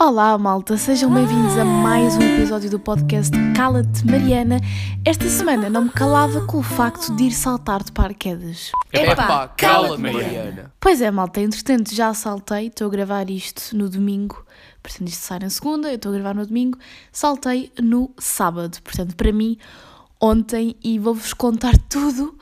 [0.00, 4.58] Olá, malta, sejam bem-vindos a mais um episódio do podcast Cala-te Mariana.
[5.04, 8.72] Esta semana não me calava com o facto de ir saltar de paraquedas.
[8.90, 10.72] Epá, cala-te, Mariana.
[10.80, 14.42] Pois é, malta, entretanto já saltei, estou a gravar isto no domingo,
[14.82, 16.78] portanto isto sai na segunda, eu estou a gravar no domingo,
[17.12, 19.58] saltei no sábado, portanto para mim,
[20.18, 22.38] ontem, e vou-vos contar tudo.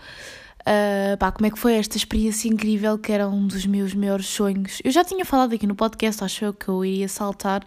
[0.68, 4.26] Uh, pá, como é que foi esta experiência incrível que era um dos meus maiores
[4.26, 4.82] sonhos.
[4.84, 7.66] Eu já tinha falado aqui no podcast, acho eu, que eu iria saltar.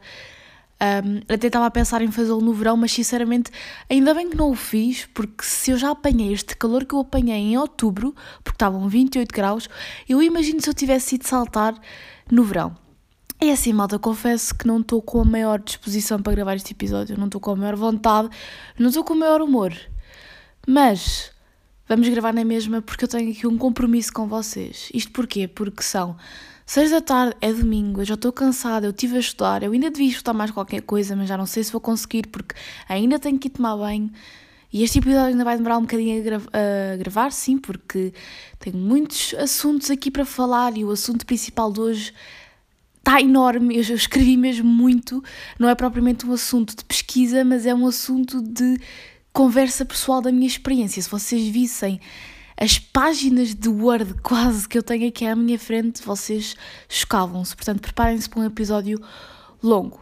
[0.80, 3.50] Um, até estava a pensar em fazê-lo no verão, mas sinceramente
[3.90, 7.00] ainda bem que não o fiz, porque se eu já apanhei este calor que eu
[7.00, 9.68] apanhei em outubro, porque estavam 28 graus,
[10.08, 11.74] eu imagino se eu tivesse ido saltar
[12.32, 12.78] no verão.
[13.42, 17.18] E assim, malta, confesso que não estou com a maior disposição para gravar este episódio,
[17.18, 18.30] não estou com a maior vontade,
[18.78, 19.74] não estou com o maior humor.
[20.68, 21.31] Mas
[21.92, 24.90] vamos gravar na mesma porque eu tenho aqui um compromisso com vocês.
[24.94, 25.46] Isto porquê?
[25.46, 26.16] Porque são
[26.66, 29.92] 6 da tarde, é domingo, eu já estou cansada, eu estive a estudar, eu ainda
[29.92, 32.56] devia estudar mais qualquer coisa, mas já não sei se vou conseguir porque
[32.88, 34.10] ainda tenho que ir tomar banho.
[34.72, 36.42] E este episódio ainda vai demorar um bocadinho a, gra
[36.94, 38.14] a gravar, sim, porque
[38.58, 42.14] tenho muitos assuntos aqui para falar e o assunto principal de hoje
[43.00, 43.76] está enorme.
[43.76, 45.22] Eu escrevi mesmo muito.
[45.60, 48.80] Não é propriamente um assunto de pesquisa, mas é um assunto de
[49.34, 51.02] conversa pessoal da minha experiência.
[51.02, 52.00] Se vocês vissem
[52.58, 56.56] as páginas de Word quase que eu tenho aqui à minha frente, vocês
[56.88, 57.56] chocavam-se.
[57.56, 59.00] Portanto, preparem-se para um episódio
[59.64, 60.00] longo.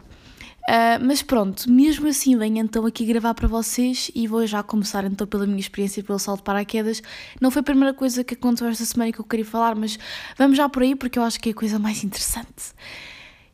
[0.68, 5.04] Uh, mas pronto, mesmo assim venho então aqui gravar para vocês e vou já começar
[5.04, 7.02] então pela minha experiência pelo salto de paraquedas.
[7.40, 9.98] Não foi a primeira coisa que aconteceu esta semana que eu queria falar, mas
[10.36, 12.74] vamos já por aí porque eu acho que é a coisa mais interessante.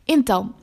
[0.07, 0.55] Então,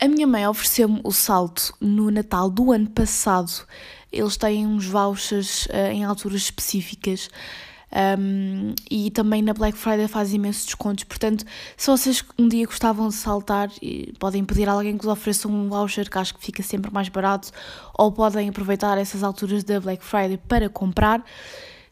[0.00, 3.66] a minha mãe ofereceu-me o salto no Natal do ano passado
[4.12, 7.30] eles têm uns vouchers uh, em alturas específicas.
[7.90, 11.04] Um, e também na Black Friday faz imensos descontos.
[11.04, 11.44] Portanto,
[11.76, 13.70] se vocês um dia gostavam de saltar,
[14.18, 17.08] podem pedir a alguém que vos ofereça um voucher que acho que fica sempre mais
[17.08, 17.50] barato,
[17.94, 21.24] ou podem aproveitar essas alturas da Black Friday para comprar.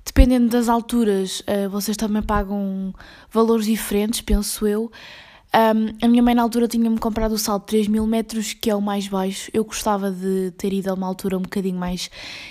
[0.05, 2.95] Dependendo das alturas, uh, vocês também pagam
[3.31, 4.93] valores diferentes, penso eu.
[5.57, 8.69] Um, a minha mãe na altura tinha-me comprado o salto de 3 mil metros, que
[8.69, 9.51] é o mais baixo.
[9.55, 12.11] Eu gostava de ter ido a uma altura um bocadinho mais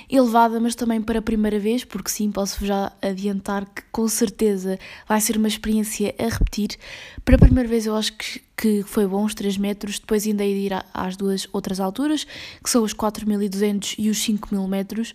[0.10, 4.80] elevada, mas também para a primeira vez, porque sim, posso já adiantar que com certeza
[5.08, 6.80] vai ser uma experiência a repetir.
[7.24, 10.44] Para a primeira vez eu acho que, que foi bom os 3 metros, depois ainda
[10.44, 12.26] ir às duas outras alturas,
[12.64, 15.14] que são os 4.200 e os 5.000 metros.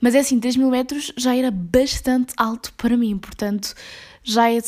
[0.00, 3.74] Mas é assim, 3 mil metros já era bastante alto para mim, portanto
[4.24, 4.58] já é,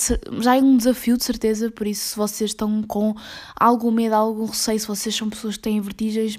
[0.41, 3.15] já é um desafio de certeza, por isso se vocês estão com
[3.59, 6.39] algum medo, algum receio, se vocês são pessoas que têm vertigens,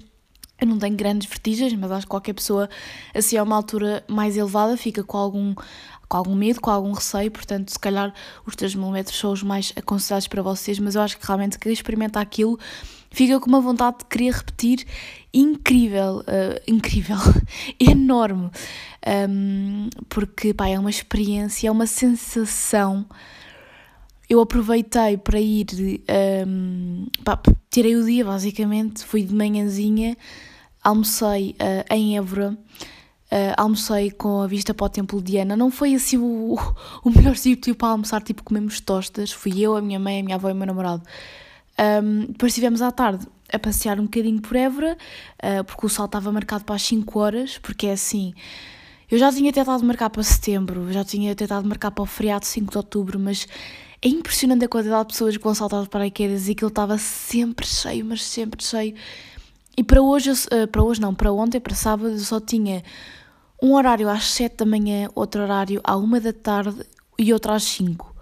[0.62, 2.70] eu não tenho grandes vertigens, mas acho que qualquer pessoa
[3.14, 5.56] assim a uma altura mais elevada fica com algum,
[6.08, 8.14] com algum medo, com algum receio, portanto, se calhar
[8.46, 11.58] os 3 mil metros são os mais aconselhados para vocês, mas eu acho que realmente
[11.58, 12.60] quem experimenta aquilo
[13.12, 14.86] fica com uma vontade de querer repetir
[15.34, 17.18] incrível, uh, incrível,
[17.80, 18.50] enorme,
[19.30, 23.06] um, porque pá, é uma experiência, é uma sensação.
[24.30, 25.68] Eu aproveitei para ir,
[26.48, 30.18] um, pá, tirei o dia basicamente, fui de manhãzinha,
[30.84, 32.58] almocei uh, em Évora.
[33.30, 35.58] Uh, almocei com a vista para o Templo de Ana.
[35.58, 36.56] Não foi assim o,
[37.04, 39.34] o melhor sítio para almoçar, tipo comemos tostas.
[39.34, 41.04] Fui eu, a minha mãe, a minha avó e o meu namorado.
[41.80, 44.98] Um, depois estivemos à tarde a passear um bocadinho por Évora,
[45.44, 48.34] uh, porque o sol estava marcado para as 5 horas, porque é assim.
[49.10, 52.72] Eu já tinha tentado marcar para setembro, já tinha tentado marcar para o feriado 5
[52.72, 53.48] de outubro, mas
[54.02, 57.66] é impressionante a quantidade de pessoas que vão saltar de paraquedas e aquilo estava sempre
[57.66, 58.96] cheio, mas sempre cheio.
[59.78, 62.84] E para hoje, uh, para hoje não, para ontem, para sábado, eu só tinha
[63.62, 66.86] um horário às 7 da manhã, outro horário à 1 da tarde
[67.18, 68.16] e outro às 5.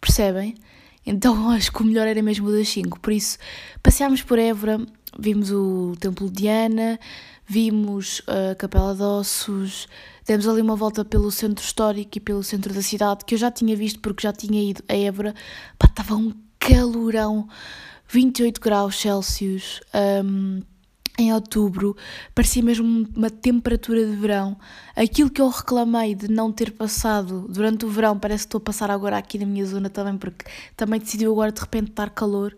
[0.00, 0.54] Percebem?
[1.04, 3.00] Então acho que o melhor era mesmo o das 5.
[3.00, 3.38] Por isso,
[3.82, 4.80] passeámos por Évora,
[5.18, 6.98] vimos o Templo de Ana,
[7.46, 9.88] vimos a Capela de Ossos,
[10.26, 13.50] demos ali uma volta pelo centro histórico e pelo centro da cidade, que eu já
[13.50, 15.34] tinha visto porque já tinha ido a Évora.
[15.78, 17.48] Pá, estava um calorão,
[18.08, 19.80] 28 graus Celsius.
[20.24, 20.62] Um,
[21.18, 21.96] em outubro,
[22.32, 24.56] parecia mesmo uma temperatura de verão.
[24.94, 28.62] Aquilo que eu reclamei de não ter passado durante o verão, parece que estou a
[28.62, 30.44] passar agora aqui na minha zona também, porque
[30.76, 32.56] também decidiu agora de repente estar calor.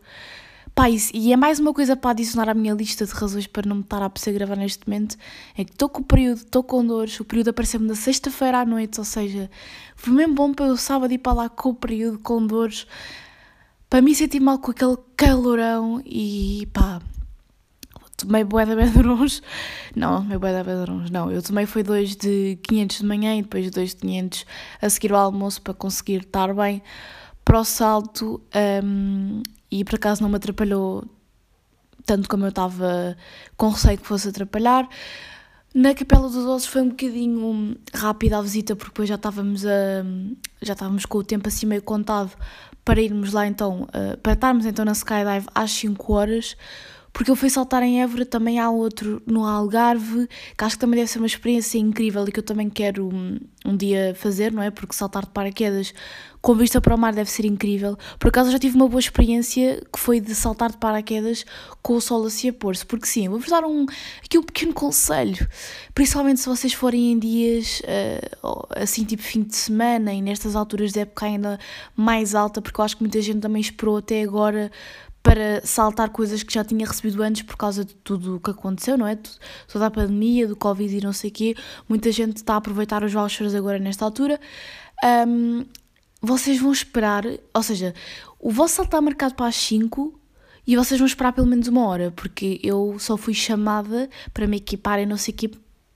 [0.75, 3.77] Pá, e é mais uma coisa para adicionar à minha lista de razões para não
[3.77, 5.17] me estar a apetecer gravar neste momento,
[5.57, 8.65] é que estou com o período, estou com dores, o período apareceu-me na sexta-feira à
[8.65, 9.51] noite, ou seja,
[9.97, 12.87] foi mesmo bom para eu sábado ir para lá com o período, com dores,
[13.89, 17.03] para mim sentir mal com aquele calorão e pá,
[18.21, 19.43] tomei bué da bedrons,
[19.95, 23.43] não, tomei bué da bedrons, não, eu tomei foi dois de 500 de manhã e
[23.43, 24.47] depois dois de 500
[24.81, 26.83] a seguir o almoço para conseguir estar bem.
[27.45, 28.41] Para o salto
[28.85, 31.05] um, e por acaso não me atrapalhou
[32.07, 33.17] tanto como eu estava
[33.57, 34.89] com receio que fosse atrapalhar.
[35.73, 40.05] Na Capela dos Ossos foi um bocadinho rápida a visita, porque depois já estávamos, a,
[40.61, 42.33] já estávamos com o tempo assim meio contado
[42.85, 46.57] para irmos lá então, uh, para estarmos então na Skydive às 5 horas,
[47.13, 50.99] porque eu fui saltar em Évora, também há outro no Algarve, que acho que também
[50.99, 54.63] deve ser uma experiência incrível e que eu também quero um, um dia fazer, não
[54.63, 54.71] é?
[54.71, 55.93] Porque saltar de paraquedas
[56.41, 57.99] com vista para o mar deve ser incrível.
[58.19, 61.45] Por acaso já tive uma boa experiência que foi de saltar de paraquedas
[61.83, 63.85] com o sol a pôr-se, porque sim, vou-vos dar um,
[64.25, 65.49] aqui um pequeno conselho,
[65.95, 67.83] principalmente se vocês forem em dias
[68.43, 71.59] uh, assim tipo fim de semana e nestas alturas de época ainda
[71.95, 74.71] mais alta, porque eu acho que muita gente também esperou até agora
[75.23, 78.97] para saltar coisas que já tinha recebido antes por causa de tudo o que aconteceu,
[78.97, 79.19] não é?
[79.71, 81.55] Toda a pandemia, do Covid e não sei o quê.
[81.89, 84.41] Muita gente está a aproveitar os vouchers agora nesta altura.
[85.27, 85.65] Um,
[86.23, 87.25] vocês vão esperar,
[87.55, 87.95] ou seja,
[88.39, 90.19] o vosso salto está marcado para as 5
[90.67, 94.59] e vocês vão esperar pelo menos uma hora, porque eu só fui chamada para me
[94.59, 95.51] equipar não sei o quê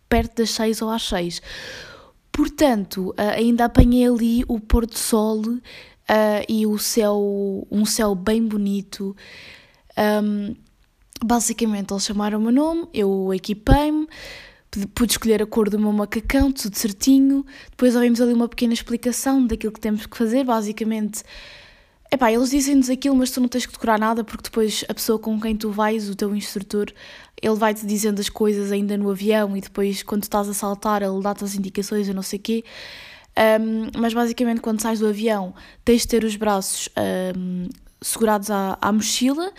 [0.08, 1.40] perto das 6 ou às 6.
[2.32, 5.40] Portanto, ainda apanhei ali o pôr do sol
[6.08, 9.16] uh, e o céu, um céu bem bonito.
[9.96, 10.54] Um,
[11.24, 14.06] basicamente, eles chamaram o meu nome, eu equipei-me,
[14.94, 17.44] pude escolher a cor do meu macacão, tudo certinho.
[17.70, 20.44] Depois ouvimos ali uma pequena explicação daquilo que temos que fazer.
[20.44, 21.22] Basicamente,
[22.10, 25.18] epá, eles dizem-nos aquilo, mas tu não tens que decorar nada, porque depois a pessoa
[25.18, 26.92] com quem tu vais, o teu instrutor,
[27.40, 31.20] ele vai-te dizendo as coisas ainda no avião e depois, quando estás a saltar, ele
[31.22, 32.64] dá-te as indicações, eu não sei o quê.
[33.36, 35.54] Um, mas basicamente, quando sais do avião,
[35.84, 36.88] tens de ter os braços
[37.36, 37.68] um,
[38.00, 39.52] segurados à, à mochila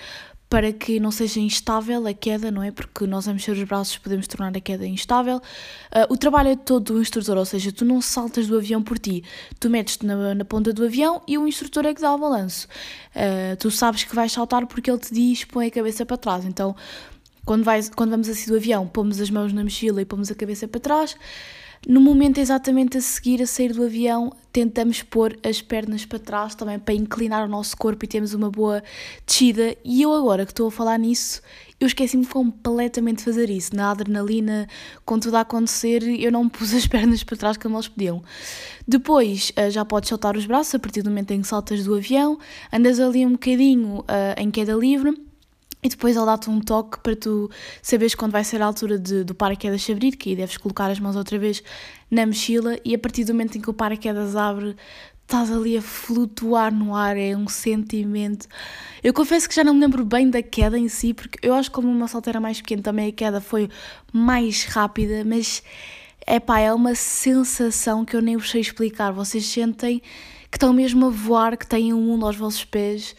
[0.50, 2.72] para que não seja instável a queda, não é?
[2.72, 5.38] Porque nós a mexer os braços podemos tornar a queda instável.
[5.38, 8.98] Uh, o trabalho é todo do instrutor, ou seja, tu não saltas do avião por
[8.98, 9.24] ti,
[9.60, 12.68] tu metes-te na, na, ponta do avião e o instrutor é que dá o balanço.
[13.16, 16.46] Uh, tu sabes que vais saltar porque ele te diz põe a cabeça para trás.
[16.46, 16.76] Então,
[17.44, 20.36] quando, vais, quando vamos assim do avião, pomos as mãos na mochila e pomos a
[20.36, 21.18] cabeça para trás.
[21.88, 26.56] No momento exatamente a seguir a sair do avião, tentamos pôr as pernas para trás
[26.56, 28.84] também para inclinar o nosso corpo e termos uma boa
[29.24, 29.78] descida.
[29.86, 31.44] E eu agora que estou a falar nisso,
[31.80, 33.76] eu esqueci-me completamente de fazer isso.
[33.76, 34.68] Na adrenalina,
[35.06, 38.24] com tudo a acontecer, eu não pus as pernas para trás como eles pediam.
[38.88, 41.94] Depois eh, já podes soltar os braços a partir do momento em que saltas do
[41.94, 42.40] avião,
[42.74, 44.06] andas ali um bocadinho uh,
[44.38, 45.25] em queda livre
[45.86, 47.48] e depois ele dá-te um toque para tu
[47.80, 50.90] saberes quando vai ser a altura de, do paraquedas se abrir, que aí deves colocar
[50.90, 51.62] as mãos outra vez
[52.10, 54.76] na mochila e a partir do momento em que o paraquedas abre,
[55.22, 58.48] estás ali a flutuar no ar, é um sentimento.
[59.04, 61.70] Eu confesso que já não me lembro bem da queda em si, porque eu acho
[61.70, 63.70] que como uma salteira mais pequena também a queda foi
[64.12, 65.62] mais rápida, mas
[66.26, 69.12] é pá, é uma sensação que eu nem vos sei explicar.
[69.12, 70.02] Vocês sentem
[70.50, 73.16] que estão mesmo a voar, que têm um mundo aos vossos pés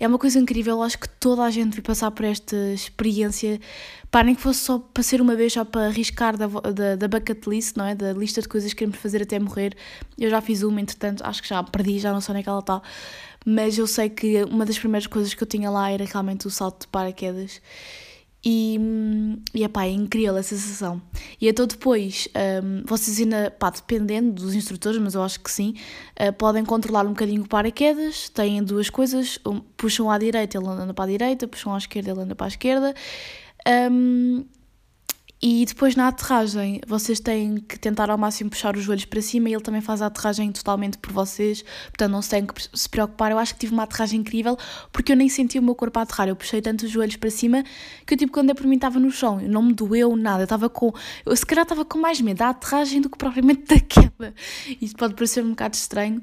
[0.00, 3.60] é uma coisa incrível, acho que toda a gente devia passar por esta experiência,
[4.10, 7.06] para nem que fosse só para ser uma vez, só para arriscar da, da, da
[7.06, 7.94] bucket list, não é?
[7.94, 9.76] Da lista de coisas que queremos fazer até morrer.
[10.18, 12.48] Eu já fiz uma, entretanto, acho que já perdi, já não sei onde é que
[12.48, 12.80] ela está,
[13.44, 16.50] mas eu sei que uma das primeiras coisas que eu tinha lá era realmente o
[16.50, 17.60] salto de paraquedas.
[18.42, 18.78] E,
[19.54, 21.00] e epá, é incrível a sensação.
[21.40, 22.26] E então depois,
[22.62, 25.74] um, vocês ainda, pá, dependendo dos instrutores, mas eu acho que sim,
[26.18, 30.66] uh, podem controlar um bocadinho o paraquedas, têm duas coisas, um, puxam à direita, ele
[30.68, 32.94] anda para a direita, puxam à esquerda, ele anda para a esquerda.
[33.90, 34.44] Um,
[35.42, 39.48] e depois na aterragem, vocês têm que tentar ao máximo puxar os joelhos para cima
[39.48, 42.88] e ele também faz a aterragem totalmente por vocês, portanto não se têm que se
[42.88, 43.32] preocupar.
[43.32, 44.58] Eu acho que tive uma aterragem incrível
[44.92, 46.28] porque eu nem senti o meu corpo a aterrar.
[46.28, 47.64] Eu puxei tanto os joelhos para cima
[48.06, 50.42] que eu, tipo, quando é por mim estava no chão, não me doeu nada.
[50.42, 50.92] Eu estava com.
[51.24, 54.34] Eu se calhar estava com mais medo da aterragem do que propriamente da queda.
[54.80, 56.22] Isto pode parecer um bocado estranho.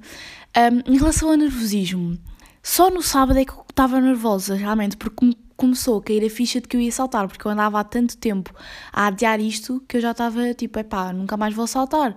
[0.55, 2.19] Um, em relação ao nervosismo,
[2.61, 6.29] só no sábado é que eu estava nervosa, realmente, porque me começou a cair a
[6.29, 8.53] ficha de que eu ia saltar, porque eu andava há tanto tempo
[8.93, 12.15] a adiar isto que eu já estava tipo, epá, nunca mais vou saltar.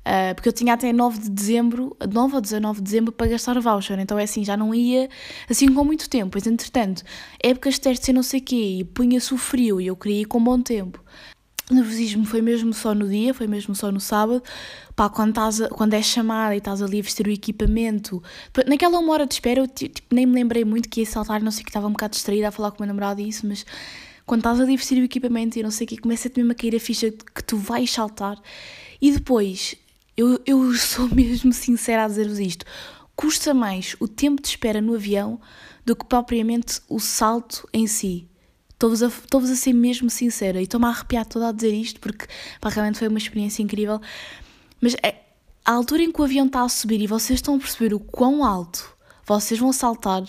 [0.00, 3.60] Uh, porque eu tinha até 9 de dezembro, 9 ou 19 de dezembro para gastar
[3.60, 5.10] voucher, então é assim, já não ia
[5.48, 6.30] assim com muito tempo.
[6.34, 7.04] Mas entretanto,
[7.38, 10.22] épocas de testes e não sei o quê, e punha-se o frio e eu queria
[10.22, 11.04] ir com bom tempo.
[11.74, 14.42] Nervosismo foi mesmo só no dia, foi mesmo só no sábado.
[14.96, 18.22] Pá, quando, estás quando és chamada e estás ali a vestir o equipamento.
[18.66, 21.50] Naquela uma hora de espera, eu tipo, nem me lembrei muito que ia saltar, não
[21.50, 23.64] sei que estava um bocado distraída a falar com o meu namorado isso, mas
[24.26, 26.54] quando estás ali a vestir o equipamento e não sei o que, começa-te mesmo a
[26.54, 28.40] cair a ficha que tu vais saltar.
[29.00, 29.74] E depois,
[30.16, 32.64] eu, eu sou mesmo sincera a dizer-vos isto,
[33.16, 35.40] custa mais o tempo de espera no avião
[35.84, 38.29] do que propriamente o salto em si.
[38.82, 39.02] Estou-vos
[39.50, 42.26] a, a ser mesmo sincera e estou-me a arrepiar toda a dizer isto porque
[42.60, 44.00] pá, realmente foi uma experiência incrível.
[44.80, 45.16] Mas é,
[45.64, 48.00] a altura em que o avião está a subir e vocês estão a perceber o
[48.00, 48.96] quão alto
[49.26, 50.24] vocês vão saltar,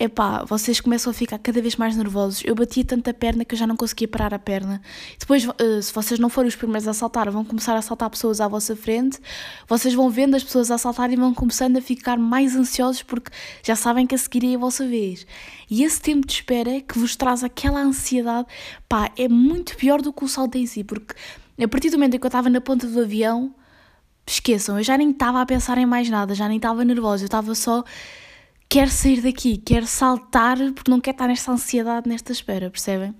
[0.00, 2.42] epá, vocês começam a ficar cada vez mais nervosos.
[2.46, 4.80] Eu batia tanta perna que eu já não conseguia parar a perna.
[5.18, 8.40] Depois, uh, se vocês não forem os primeiros a saltar, vão começar a saltar pessoas
[8.40, 9.20] à vossa frente.
[9.68, 13.30] Vocês vão vendo as pessoas a saltar e vão começando a ficar mais ansiosos porque
[13.62, 15.26] já sabem que a seguir é a vossa vez.
[15.70, 18.48] E esse tempo de espera que vos traz aquela ansiedade,
[18.88, 21.14] pá, é muito pior do que o salto em si, porque
[21.62, 23.54] a partir do momento em que eu estava na ponta do avião,
[24.26, 27.26] esqueçam, eu já nem estava a pensar em mais nada, já nem estava nervosa, eu
[27.26, 27.84] estava só
[28.70, 33.12] quero sair daqui, quero saltar porque não quero estar nesta ansiedade, nesta espera, percebem?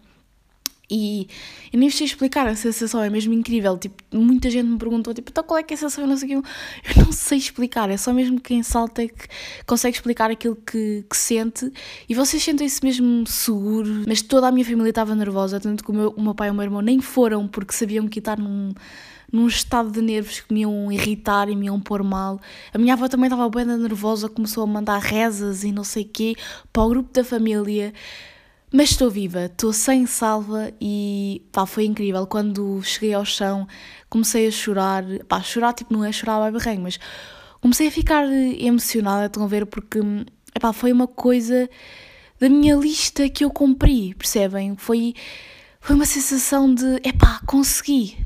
[0.88, 1.28] E
[1.72, 3.78] eu nem sei explicar, a sensação é mesmo incrível.
[3.78, 6.02] Tipo, muita gente me perguntou, tipo, então qual é que é a sensação?
[6.04, 6.42] Eu não sei, eu
[7.04, 9.28] não sei explicar, é só mesmo quem salta que
[9.66, 11.72] consegue explicar aquilo que, que sente.
[12.08, 15.94] E vocês sentem-se mesmo seguro, mas toda a minha família estava nervosa, tanto que o
[15.94, 18.72] meu, o meu pai e o meu irmão nem foram porque sabiam que estar num
[19.32, 22.40] num estado de nervos que me iam irritar e me iam pôr mal.
[22.72, 26.34] A minha avó também estava bem nervosa, começou a mandar rezas e não sei quê
[26.72, 27.92] para o grupo da família.
[28.72, 32.26] Mas estou viva, estou sem salva e pá, foi incrível.
[32.26, 33.66] Quando cheguei ao chão,
[34.08, 35.04] comecei a chorar.
[35.28, 36.98] Pá, chorar tipo não é chorar a barranho, mas
[37.60, 39.98] comecei a ficar emocionada, estão a ver, porque
[40.54, 41.68] epá, foi uma coisa
[42.38, 44.76] da minha lista que eu cumpri, percebem?
[44.76, 45.14] Foi,
[45.80, 48.16] foi uma sensação de epá, consegui,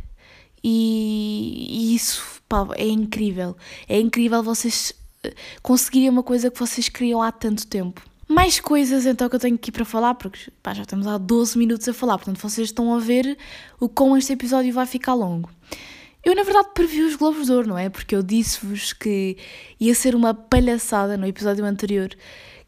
[0.66, 3.54] e, isso pá, é incrível.
[3.86, 8.00] É incrível vocês eh, conseguirem uma coisa que vocês queriam há tanto tempo.
[8.26, 11.58] Mais coisas então que eu tenho aqui para falar, porque pá, já estamos há 12
[11.58, 13.36] minutos a falar, portanto vocês estão a ver
[13.78, 15.50] o como este episódio vai ficar longo.
[16.24, 17.90] Eu, na verdade, previ os Globos de Ouro, não é?
[17.90, 19.36] Porque eu disse-vos que
[19.78, 22.08] ia ser uma palhaçada no episódio anterior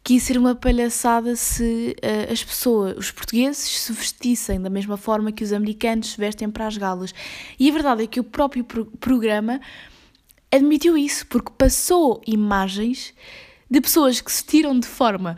[0.06, 4.96] que ia ser uma palhaçada se uh, as pessoas, os portugueses, se vestissem da mesma
[4.96, 7.12] forma que os americanos se vestem para as galas.
[7.58, 9.60] E a verdade é que o próprio pro programa
[10.54, 13.12] admitiu isso, porque passou imagens
[13.68, 15.36] de pessoas que se tiram de forma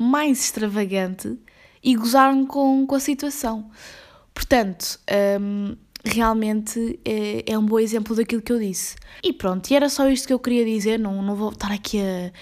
[0.00, 1.38] mais extravagante
[1.84, 3.70] e gozaram com, com a situação.
[4.32, 4.98] Portanto,
[5.38, 8.96] um, realmente é, é, um bom exemplo daquilo que eu disse.
[9.22, 12.00] E pronto, e era só isto que eu queria dizer, não, não vou estar aqui
[12.00, 12.32] a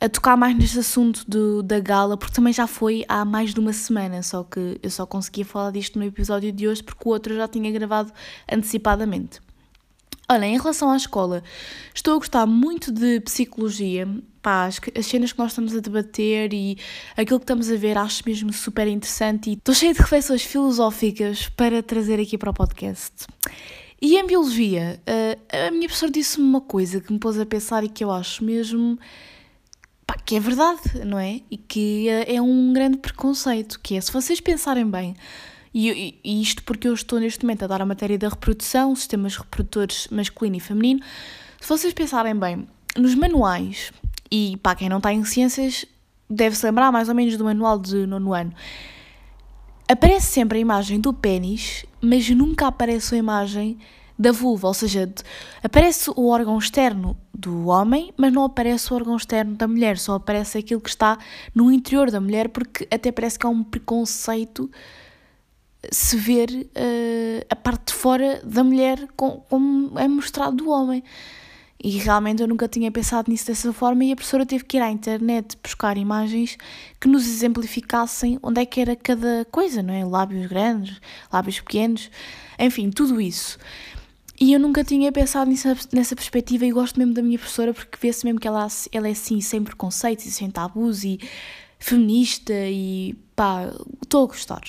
[0.00, 3.60] a tocar mais neste assunto do, da gala, porque também já foi há mais de
[3.60, 7.12] uma semana, só que eu só conseguia falar disto no episódio de hoje porque o
[7.12, 8.10] outro eu já tinha gravado
[8.50, 9.40] antecipadamente.
[10.26, 11.42] Olha, em relação à escola,
[11.92, 14.08] estou a gostar muito de psicologia,
[14.40, 16.78] pá, as, as cenas que nós estamos a debater e
[17.16, 21.48] aquilo que estamos a ver acho mesmo super interessante e estou cheia de reflexões filosóficas
[21.48, 23.26] para trazer aqui para o podcast.
[24.00, 25.02] E em biologia,
[25.52, 28.10] a, a minha professora disse-me uma coisa que me pôs a pensar e que eu
[28.10, 28.98] acho mesmo
[30.30, 31.40] que é verdade, não é?
[31.50, 35.16] E que é, é um grande preconceito, que é, se vocês pensarem bem,
[35.74, 39.36] e, e, isto porque eu estou neste momento a dar a matéria da reprodução, sistemas
[39.36, 41.00] reprodutores masculino e feminino,
[41.60, 42.64] se vocês pensarem bem,
[42.96, 43.92] nos manuais,
[44.30, 45.84] e para quem não está em ciências,
[46.30, 48.54] deve-se lembrar mais ou menos do manual de nono ano,
[49.88, 53.80] aparece sempre a imagem do pênis, mas nunca aparece a imagem
[54.20, 55.10] da vulva, ou seja,
[55.64, 60.16] aparece o órgão externo do homem, mas não aparece o órgão externo da mulher, só
[60.16, 61.16] aparece aquilo que está
[61.54, 64.70] no interior da mulher, porque até parece que há um preconceito
[65.90, 69.42] se ver uh, a parte de fora da mulher como,
[69.98, 71.02] é mostrado do homem.
[71.82, 74.82] E realmente eu nunca tinha pensado nisso dessa forma e a professora teve que ir
[74.82, 76.58] à internet buscar imagens
[77.00, 80.04] que nos exemplificassem onde é que era cada coisa, não é?
[80.04, 81.00] Lábios grandes,
[81.32, 82.10] lábios pequenos,
[82.58, 83.58] enfim, tudo isso.
[84.40, 87.98] E eu nunca tinha pensado nisso, nessa perspectiva e gosto mesmo da minha professora porque
[88.00, 91.20] vê-se mesmo que ela, ela é assim, sem preconceitos e sem tabus e
[91.78, 93.70] feminista e pá,
[94.02, 94.62] estou a gostar.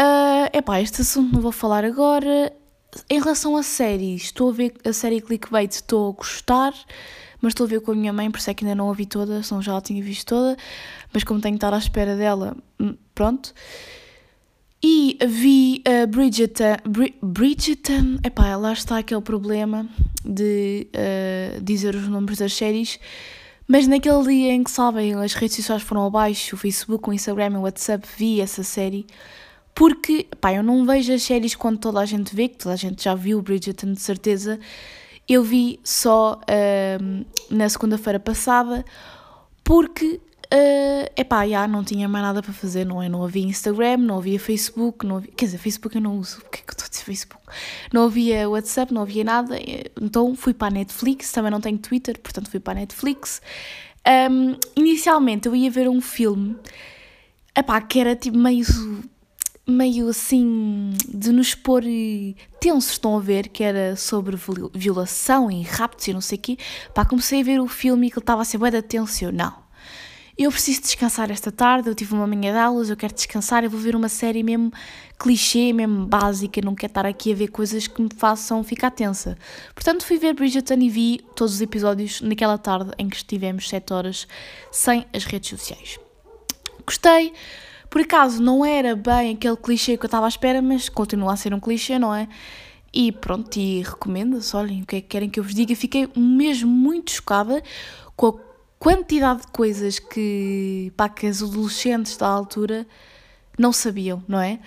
[0.00, 2.50] Uh, epá, este assunto não vou falar agora.
[3.10, 6.72] Em relação a séries, estou a ver a série Clickbait, estou a gostar,
[7.42, 8.94] mas estou a ver com a minha mãe, por isso é que ainda não a
[8.94, 10.56] vi toda, senão já a tinha visto toda,
[11.12, 13.52] mas como tenho que estar à espera dela, hum, pronto.
[14.86, 16.76] E vi a Bridgerton.
[16.86, 18.18] Bri Bridgerton.
[18.22, 19.88] Epá, lá está aquele problema
[20.22, 23.00] de uh, dizer os nomes das séries.
[23.66, 27.60] Mas naquele dia em que, sabem, as redes sociais foram abaixo, o Facebook, o Instagram,
[27.60, 29.06] o WhatsApp, vi essa série.
[29.74, 32.76] Porque, pá, eu não vejo as séries quando toda a gente vê, que toda a
[32.76, 34.60] gente já viu Bridgerton de certeza.
[35.26, 38.84] Eu vi só uh, na segunda-feira passada,
[39.64, 40.20] porque
[40.54, 43.08] Uh, epá, já não tinha mais nada para fazer, não é?
[43.08, 46.48] Não havia Instagram, não havia Facebook, não havia, quer dizer, Facebook eu não uso, o
[46.48, 47.44] que é que eu estou a dizer Facebook?
[47.92, 49.58] Não havia WhatsApp, não havia nada,
[50.00, 53.42] então fui para a Netflix, também não tenho Twitter, portanto fui para a Netflix.
[54.30, 56.56] Um, inicialmente eu ia ver um filme,
[57.56, 58.64] epá, que era tipo meio,
[59.66, 61.82] meio assim, de nos pôr
[62.60, 64.38] tensos, estão a ver, que era sobre
[64.72, 66.58] violação e raptos e não sei o quê.
[66.94, 69.32] Pá, comecei a ver o filme e que ele estava a ser bué de tenso,
[69.32, 69.63] não
[70.36, 73.70] eu preciso descansar esta tarde, eu tive uma manhã de aulas, eu quero descansar, eu
[73.70, 74.72] vou ver uma série mesmo
[75.18, 79.38] clichê, mesmo básica, não quero estar aqui a ver coisas que me façam ficar tensa.
[79.74, 83.92] Portanto, fui ver Bridgerton e vi todos os episódios naquela tarde em que estivemos 7
[83.92, 84.26] horas
[84.72, 85.98] sem as redes sociais.
[86.84, 87.32] Gostei,
[87.88, 91.36] por acaso não era bem aquele clichê que eu estava à espera, mas continua a
[91.36, 92.28] ser um clichê, não é?
[92.92, 95.74] E pronto, e recomendo-se, olhem, o que é que querem que eu vos diga.
[95.74, 97.62] Fiquei mesmo muito chocada
[98.16, 98.32] com a
[98.84, 102.86] quantidade de coisas que, pá, que as adolescentes da altura
[103.58, 104.60] não sabiam, não é?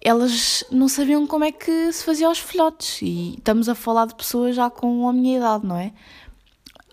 [0.00, 4.14] Elas não sabiam como é que se fazia os filhotes e estamos a falar de
[4.14, 5.92] pessoas já com a minha idade, não é?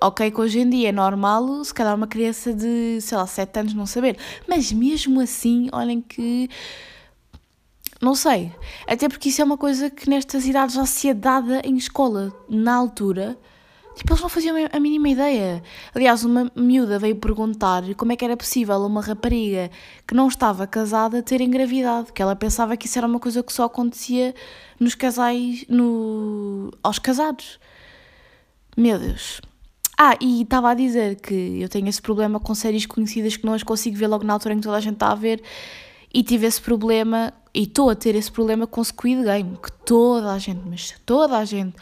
[0.01, 3.59] Ok, que hoje em dia é normal, se calhar uma criança de, sei lá, 7
[3.61, 6.49] anos não saber, mas mesmo assim, olhem que.
[8.01, 8.51] Não sei.
[8.85, 12.33] Até porque isso é uma coisa que nestas idades já se é dada em escola.
[12.49, 13.37] Na altura,
[13.95, 15.61] Tipo, eles não faziam a mínima ideia.
[15.93, 19.69] Aliás, uma miúda veio perguntar como é que era possível uma rapariga
[20.07, 23.53] que não estava casada ter engravidado, que ela pensava que isso era uma coisa que
[23.53, 24.33] só acontecia
[24.79, 26.71] nos casais, no...
[26.81, 27.59] aos casados.
[28.75, 29.39] Meu Deus.
[29.97, 33.53] Ah, e estava a dizer que eu tenho esse problema com séries conhecidas que não
[33.53, 35.41] as consigo ver logo na altura em que toda a gente está a ver
[36.11, 40.33] e tive esse problema e estou a ter esse problema com Squid Game, que toda
[40.33, 41.75] a gente, mas toda a gente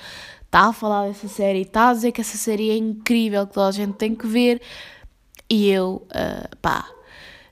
[0.52, 3.70] está a falar dessa série, está a dizer que essa série é incrível, que toda
[3.70, 4.62] a gente tem que ver,
[5.50, 6.86] e eu, uh, pá,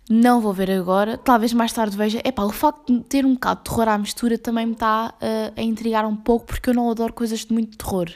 [0.10, 2.20] não vou ver agora, talvez mais tarde veja.
[2.25, 5.13] É pá, o facto de ter um bocado de terror à mistura também me está
[5.13, 8.10] uh, a intrigar um pouco, porque eu não adoro coisas de muito terror.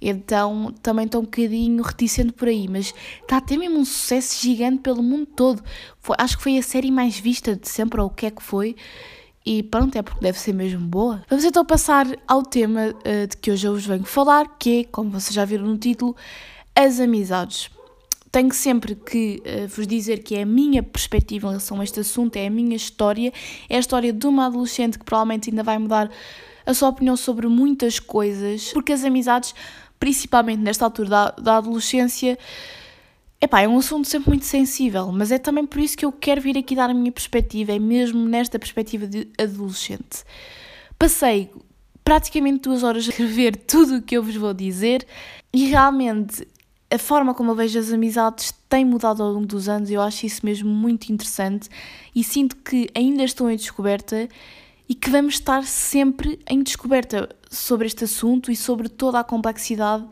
[0.00, 4.40] Então também estou um bocadinho reticente por aí, mas está a ter mesmo um sucesso
[4.40, 5.62] gigante pelo mundo todo.
[5.98, 8.42] Foi, acho que foi a série mais vista de sempre, ou o que é que
[8.42, 8.74] foi.
[9.52, 11.24] E pronto, é porque deve ser mesmo boa.
[11.28, 14.84] Vamos então passar ao tema uh, de que hoje eu vos venho falar, que é,
[14.84, 16.14] como vocês já viram no título,
[16.72, 17.68] as amizades.
[18.30, 21.98] Tenho sempre que uh, vos dizer que é a minha perspectiva em relação a este
[21.98, 23.32] assunto, é a minha história,
[23.68, 26.08] é a história de uma adolescente que provavelmente ainda vai mudar
[26.64, 29.52] a sua opinião sobre muitas coisas, porque as amizades,
[29.98, 32.38] principalmente nesta altura da, da adolescência,
[33.42, 36.42] Epá, é um assunto sempre muito sensível, mas é também por isso que eu quero
[36.42, 40.24] vir aqui dar a minha perspectiva, é mesmo nesta perspectiva de adolescente.
[40.98, 41.50] Passei
[42.04, 45.06] praticamente duas horas a escrever tudo o que eu vos vou dizer
[45.52, 46.46] e realmente
[46.90, 50.26] a forma como eu vejo as amizades tem mudado ao longo dos anos eu acho
[50.26, 51.68] isso mesmo muito interessante
[52.14, 54.28] e sinto que ainda estou em descoberta
[54.88, 60.04] e que vamos estar sempre em descoberta sobre este assunto e sobre toda a complexidade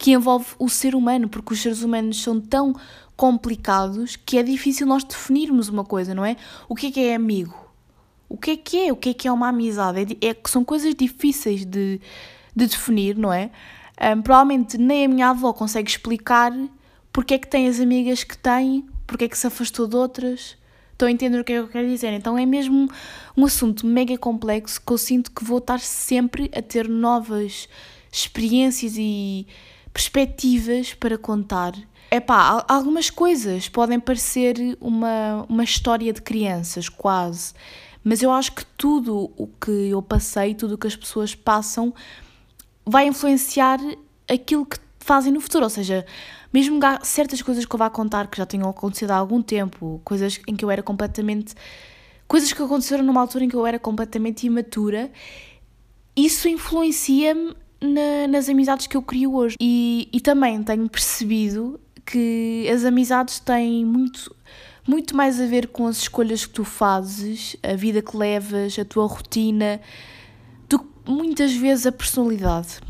[0.00, 2.74] que envolve o ser humano, porque os seres humanos são tão
[3.14, 6.38] complicados que é difícil nós definirmos uma coisa, não é?
[6.66, 7.54] O que é que é amigo?
[8.26, 8.90] O que é que é?
[8.90, 10.16] O que é que é uma amizade?
[10.22, 12.00] É, é são coisas difíceis de,
[12.56, 13.50] de definir, não é?
[14.00, 16.50] Um, provavelmente nem a minha avó consegue explicar
[17.12, 20.56] porque é que tem as amigas que tem, porque é que se afastou de outras.
[20.92, 22.14] Estão a entender o que é que eu quero dizer?
[22.14, 22.88] Então é mesmo
[23.36, 27.68] um assunto mega complexo que eu sinto que vou estar sempre a ter novas
[28.10, 29.46] experiências e
[29.92, 31.72] perspectivas para contar.
[32.10, 37.54] É pá, algumas coisas podem parecer uma, uma história de crianças, quase,
[38.02, 41.94] mas eu acho que tudo o que eu passei, tudo o que as pessoas passam,
[42.84, 43.78] vai influenciar
[44.28, 45.64] aquilo que fazem no futuro.
[45.64, 46.04] Ou seja,
[46.52, 50.40] mesmo certas coisas que eu vá contar que já tenham acontecido há algum tempo, coisas
[50.48, 51.54] em que eu era completamente.
[52.26, 55.10] coisas que aconteceram numa altura em que eu era completamente imatura,
[56.16, 59.56] isso influencia-me na, nas amizades que eu crio hoje.
[59.60, 64.34] E, e também tenho percebido que as amizades têm muito,
[64.86, 68.84] muito mais a ver com as escolhas que tu fazes, a vida que levas, a
[68.84, 69.80] tua rotina,
[70.68, 72.80] do que muitas vezes a personalidade.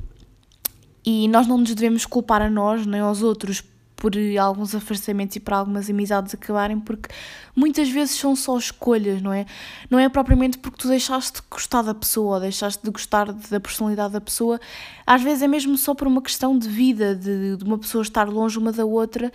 [1.04, 3.62] E nós não nos devemos culpar a nós nem aos outros
[4.00, 7.10] por alguns afastamentos e para algumas amizades acabarem, porque
[7.54, 9.44] muitas vezes são só escolhas, não é?
[9.90, 13.60] Não é propriamente porque tu deixaste de gostar da pessoa ou deixaste de gostar da
[13.60, 14.58] personalidade da pessoa,
[15.06, 18.26] às vezes é mesmo só por uma questão de vida, de, de uma pessoa estar
[18.26, 19.30] longe uma da outra,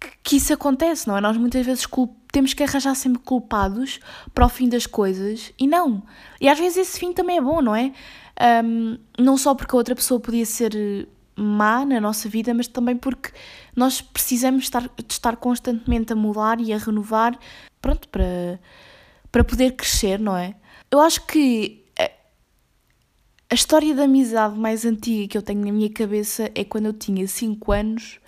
[0.00, 1.20] que, que isso acontece, não é?
[1.20, 1.84] Nós muitas vezes
[2.30, 3.98] temos que arranjar sempre culpados
[4.32, 6.00] para o fim das coisas e não.
[6.40, 7.92] E às vezes esse fim também é bom, não é?
[8.64, 12.96] Um, não só porque a outra pessoa podia ser má na nossa vida, mas também
[12.96, 13.30] porque
[13.74, 17.38] nós precisamos estar, de estar constantemente a mudar e a renovar,
[17.80, 18.58] pronto, para,
[19.30, 20.54] para poder crescer, não é?
[20.90, 22.10] Eu acho que a,
[23.50, 26.92] a história da amizade mais antiga que eu tenho na minha cabeça é quando eu
[26.92, 28.18] tinha 5 anos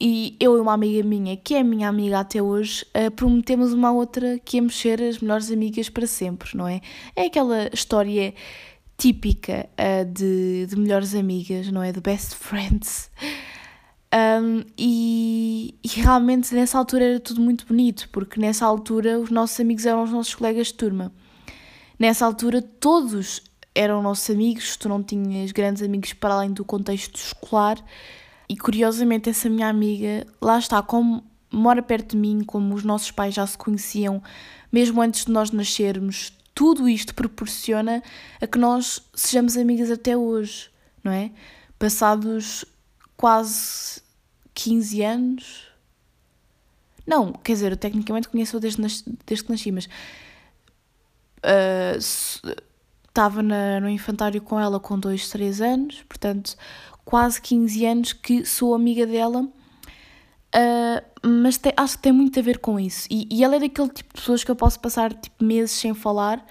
[0.00, 2.84] e eu e uma amiga minha, que é minha amiga até hoje,
[3.14, 6.82] prometemos uma outra que íamos ser as melhores amigas para sempre, não é?
[7.14, 8.34] É aquela história
[8.96, 11.92] típica uh, de, de melhores amigas, não é?
[11.92, 13.10] De best friends.
[14.14, 19.58] Um, e, e, realmente nessa altura era tudo muito bonito, porque nessa altura os nossos
[19.60, 21.12] amigos eram os nossos colegas de turma.
[21.98, 23.42] Nessa altura todos
[23.74, 27.78] eram nossos amigos, tu não tinhas grandes amigos para além do contexto escolar.
[28.48, 33.10] E curiosamente, essa minha amiga, lá está, como mora perto de mim, como os nossos
[33.10, 34.22] pais já se conheciam,
[34.70, 38.02] mesmo antes de nós nascermos, tudo isto proporciona
[38.40, 40.70] a que nós sejamos amigas até hoje,
[41.04, 41.30] não é?
[41.78, 42.64] Passados
[43.14, 44.00] quase
[44.54, 45.68] 15 anos.
[47.06, 48.80] Não, quer dizer, eu tecnicamente conheço-a desde,
[49.26, 49.86] desde que nasci, mas
[53.06, 56.56] estava uh, no infantário com ela com 2, 3 anos, portanto,
[57.04, 59.46] quase 15 anos que sou amiga dela.
[60.56, 63.06] Uh, mas acho que tem muito a ver com isso.
[63.10, 65.92] E, e ela é daquele tipo de pessoas que eu posso passar tipo, meses sem
[65.92, 66.44] falar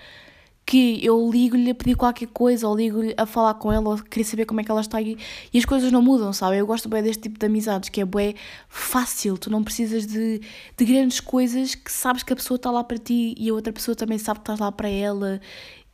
[0.66, 4.24] que eu ligo-lhe a pedir qualquer coisa, ou ligo-lhe a falar com ela, ou querer
[4.24, 5.16] saber como é que ela está e,
[5.54, 6.58] e as coisas não mudam, sabe?
[6.58, 8.34] Eu gosto bem deste tipo de amizades, que é bem
[8.68, 10.42] fácil, tu não precisas de,
[10.76, 13.72] de grandes coisas que sabes que a pessoa está lá para ti e a outra
[13.72, 15.40] pessoa também sabe que estás lá para ela.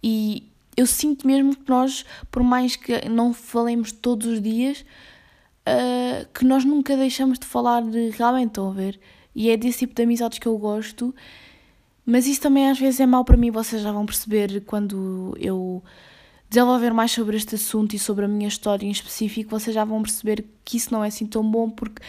[0.01, 0.47] E
[0.77, 4.85] eu sinto mesmo que nós, por mais que não falemos todos os dias,
[5.67, 8.99] uh, que nós nunca deixamos de falar de realmente, estão a ver?
[9.33, 11.13] E é desse tipo de amizades que eu gosto
[12.05, 15.83] mas isso também às vezes é mau para mim, vocês já vão perceber quando eu
[16.49, 20.01] desenvolver mais sobre este assunto e sobre a minha história em específico, vocês já vão
[20.01, 22.01] perceber que isso não é assim tão bom porque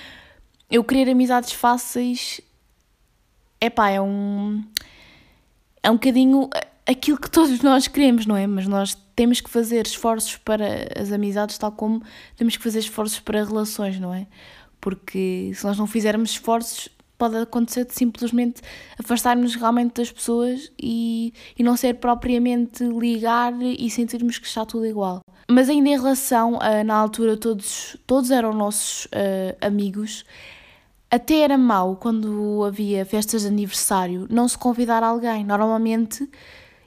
[0.71, 2.41] eu querer amizades fáceis
[3.61, 4.65] é pá, é um
[5.83, 6.49] é um bocadinho
[6.87, 8.47] aquilo que todos nós queremos, não é?
[8.47, 12.03] Mas nós temos que fazer esforços para as amizades, tal como
[12.37, 14.27] temos que fazer esforços para relações, não é?
[14.81, 16.89] Porque se nós não fizermos esforços,
[17.23, 18.61] pode acontecer de simplesmente
[18.99, 24.87] afastarmos realmente das pessoas e, e não ser propriamente ligar e sentirmos que está tudo
[24.87, 25.21] igual.
[25.49, 30.25] Mas ainda em relação, a, na altura todos, todos eram nossos uh, amigos,
[31.09, 35.45] até era mau quando havia festas de aniversário não se convidar alguém.
[35.45, 36.29] Normalmente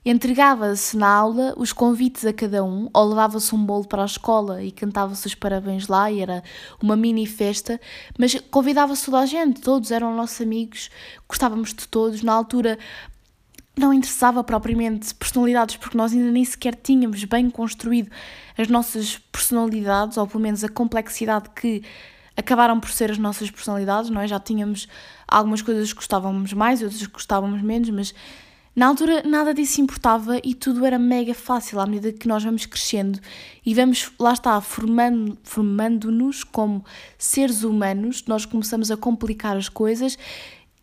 [0.08, 4.62] Entregava-se na aula os convites a cada um, ou levava-se um bolo para a escola
[4.62, 6.44] e cantava-se os parabéns lá, e era
[6.80, 7.82] uma mini festa,
[8.16, 10.92] mas convidava-se toda a gente, todos eram nossos amigos,
[11.28, 12.22] gostávamos de todos.
[12.22, 12.78] Na altura
[13.76, 18.12] não interessava propriamente personalidades, porque nós ainda nem sequer tínhamos bem construído
[18.56, 21.82] as nossas personalidades, ou pelo menos a complexidade que
[22.38, 24.28] acabaram por ser as nossas personalidades, não é?
[24.28, 24.88] Já tínhamos
[25.28, 28.14] algumas coisas que gostávamos mais, outras que gostávamos menos, mas
[28.76, 32.66] na altura nada disso importava e tudo era mega fácil à medida que nós vamos
[32.66, 33.20] crescendo
[33.66, 36.10] e vamos, lá está, formando-nos formando
[36.52, 36.84] como
[37.18, 40.18] seres humanos, nós começamos a complicar as coisas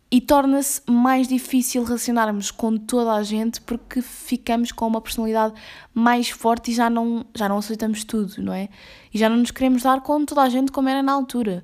[0.09, 5.53] e torna-se mais difícil relacionarmos com toda a gente porque ficamos com uma personalidade
[5.93, 8.69] mais forte e já não, já não aceitamos tudo, não é?
[9.13, 11.63] E já não nos queremos dar com toda a gente como era na altura.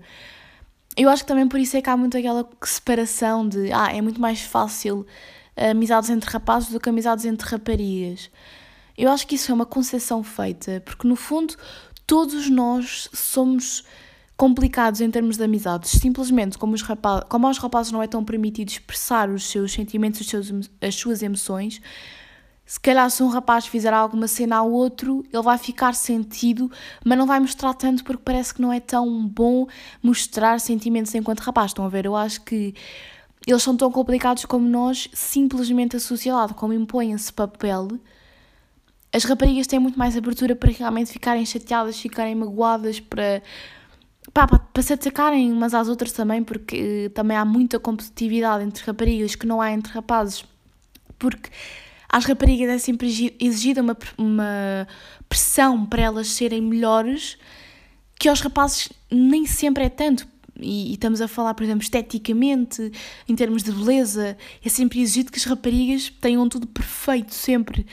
[0.98, 4.02] Eu acho que também por isso é que há muito aquela separação de, ah, é
[4.02, 5.06] muito mais fácil
[5.60, 8.30] amizades entre rapazes do que amizades entre raparigas.
[8.98, 11.56] Eu acho que isso é uma concessão feita, porque no fundo
[12.06, 13.84] todos nós somos
[14.36, 18.24] complicados em termos de amizades, simplesmente como, os rapazes, como aos rapazes não é tão
[18.24, 21.82] permitido expressar os seus sentimentos, os seus, as suas emoções,
[22.70, 26.72] se calhar se um rapaz fizer alguma cena ao outro, ele vai ficar sentido,
[27.04, 29.66] mas não vai mostrar tanto porque parece que não é tão bom
[30.04, 31.72] mostrar sentimentos enquanto rapaz.
[31.72, 32.06] Estão a ver?
[32.06, 32.76] Eu acho que
[33.48, 37.88] eles são tão complicados como nós, simplesmente a sociedade, como impõe esse papel.
[39.12, 43.42] As raparigas têm muito mais abertura para realmente ficarem chateadas, ficarem magoadas, para,
[44.34, 48.84] pá, para, para se atacarem umas às outras também, porque também há muita competitividade entre
[48.84, 50.44] raparigas que não há entre rapazes,
[51.18, 51.50] porque
[52.08, 54.88] às raparigas é sempre exigida uma, uma
[55.28, 57.38] pressão para elas serem melhores,
[58.20, 60.28] que aos rapazes nem sempre é tanto,
[60.62, 62.92] e, e, estamos a falar, por exemplo, esteticamente,
[63.28, 67.86] em termos de beleza, é sempre exigido que as raparigas tenham tudo perfeito, sempre.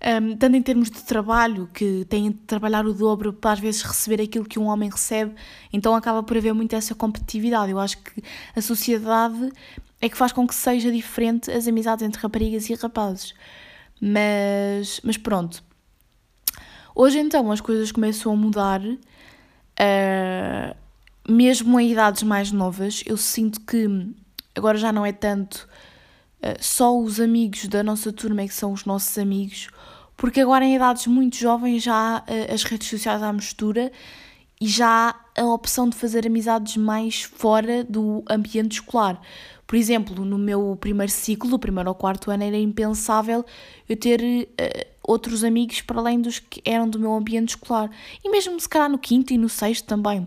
[0.00, 3.82] Um, tanto em termos de trabalho, que têm de trabalhar o dobro para às vezes
[3.82, 5.34] receber aquilo que um homem recebe,
[5.72, 7.72] então acaba por haver muito essa competitividade.
[7.72, 8.22] Eu acho que
[8.54, 9.50] a sociedade
[10.00, 13.34] é que faz com que seja diferente as amizades entre raparigas e rapazes.
[14.00, 15.62] Mas, mas pronto.
[16.94, 18.80] Hoje então as coisas começam a mudar.
[18.80, 20.76] Uh,
[21.28, 23.86] mesmo em idades mais novas, eu sinto que
[24.54, 25.68] agora já não é tanto
[26.42, 29.68] uh, só os amigos da nossa turma é que são os nossos amigos,
[30.16, 33.92] porque agora em idades muito jovens já uh, as redes sociais à mistura
[34.60, 39.20] e já há a opção de fazer amizades mais fora do ambiente escolar.
[39.66, 43.44] Por exemplo, no meu primeiro ciclo, do primeiro ao quarto ano, era impensável
[43.86, 47.90] eu ter uh, outros amigos para além dos que eram do meu ambiente escolar.
[48.24, 50.26] E mesmo se calhar no quinto e no sexto também.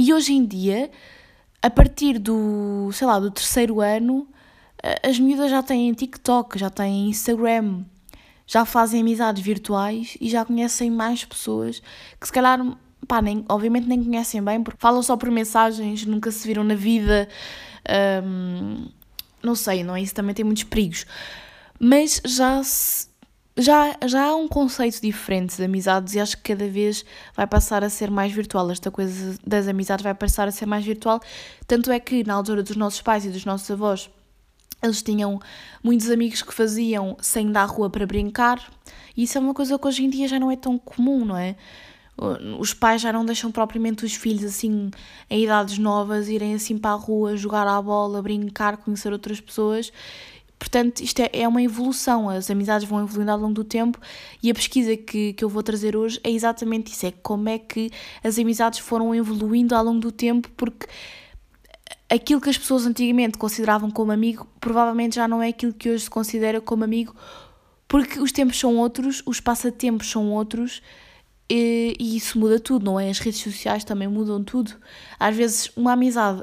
[0.00, 0.92] E hoje em dia,
[1.60, 4.28] a partir do, sei lá, do terceiro ano,
[5.02, 7.82] as miúdas já têm TikTok, já têm Instagram,
[8.46, 11.82] já fazem amizades virtuais e já conhecem mais pessoas
[12.20, 12.60] que se calhar,
[13.08, 16.76] pá, nem, obviamente nem conhecem bem, porque falam só por mensagens, nunca se viram na
[16.76, 17.28] vida,
[18.22, 18.86] hum,
[19.42, 20.00] não sei, não é?
[20.00, 21.06] Isso também tem muitos perigos.
[21.80, 23.07] Mas já se,
[23.58, 27.82] já, já há um conceito diferente de amizades e acho que cada vez vai passar
[27.82, 28.70] a ser mais virtual.
[28.70, 31.20] Esta coisa das amizades vai passar a ser mais virtual.
[31.66, 34.08] Tanto é que na altura dos nossos pais e dos nossos avós
[34.82, 35.40] eles tinham
[35.82, 38.62] muitos amigos que faziam sem dar rua para brincar,
[39.16, 41.36] e isso é uma coisa que hoje em dia já não é tão comum, não
[41.36, 41.56] é?
[42.58, 44.90] Os pais já não deixam propriamente os filhos assim,
[45.30, 49.92] em idades novas, irem assim para a rua, jogar à bola, brincar, conhecer outras pessoas.
[50.58, 53.98] Portanto, isto é, é uma evolução, as amizades vão evoluindo ao longo do tempo
[54.42, 57.58] e a pesquisa que, que eu vou trazer hoje é exatamente isso: é como é
[57.58, 57.90] que
[58.24, 60.86] as amizades foram evoluindo ao longo do tempo, porque
[62.10, 66.04] aquilo que as pessoas antigamente consideravam como amigo, provavelmente já não é aquilo que hoje
[66.04, 67.14] se considera como amigo,
[67.86, 70.82] porque os tempos são outros, os passatempos são outros
[71.50, 73.08] e, e isso muda tudo, não é?
[73.08, 74.72] As redes sociais também mudam tudo.
[75.18, 76.40] Às vezes uma amizade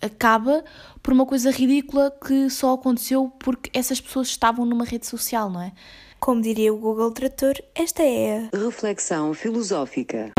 [0.00, 0.64] acaba
[1.02, 5.62] por uma coisa ridícula que só aconteceu porque essas pessoas estavam numa rede social, não
[5.62, 5.72] é?
[6.18, 10.32] Como diria o Google Trator, esta é a reflexão filosófica.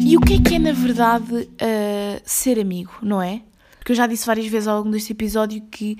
[0.00, 3.42] E o que é que é, na verdade, uh, ser amigo, não é?
[3.78, 5.98] Porque eu já disse várias vezes ao longo deste episódio que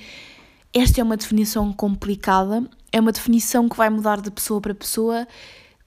[0.72, 5.26] esta é uma definição complicada, é uma definição que vai mudar de pessoa para pessoa,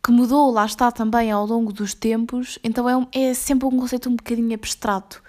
[0.03, 3.77] que mudou, lá está, também ao longo dos tempos, então é, um, é sempre um
[3.77, 5.21] conceito um bocadinho abstrato.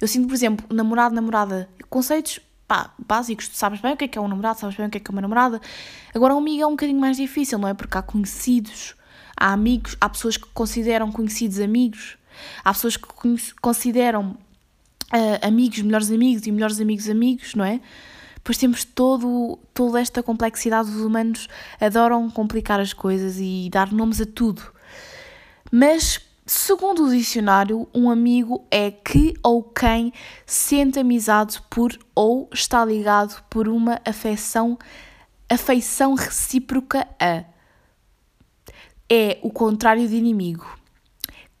[0.00, 4.08] Eu sinto, por exemplo, namorado, namorada, conceitos pá, básicos, tu sabes bem o que é
[4.08, 5.60] que é um namorado, sabes bem o que é que é uma namorada.
[6.14, 7.74] Agora, um amigo é um bocadinho mais difícil, não é?
[7.74, 8.94] Porque há conhecidos,
[9.36, 12.18] há amigos, há pessoas que consideram conhecidos amigos.
[12.64, 13.06] Há pessoas que
[13.60, 17.80] consideram uh, amigos, melhores amigos e melhores amigos amigos, não é?
[18.42, 20.90] Depois temos todo, toda esta complexidade.
[20.90, 21.48] Os humanos
[21.80, 24.62] adoram complicar as coisas e dar nomes a tudo.
[25.70, 30.12] Mas, segundo o dicionário, um amigo é que ou quem
[30.44, 34.76] sente amizade por ou está ligado por uma afeição,
[35.48, 37.44] afeição recíproca a.
[39.08, 40.66] É o contrário de inimigo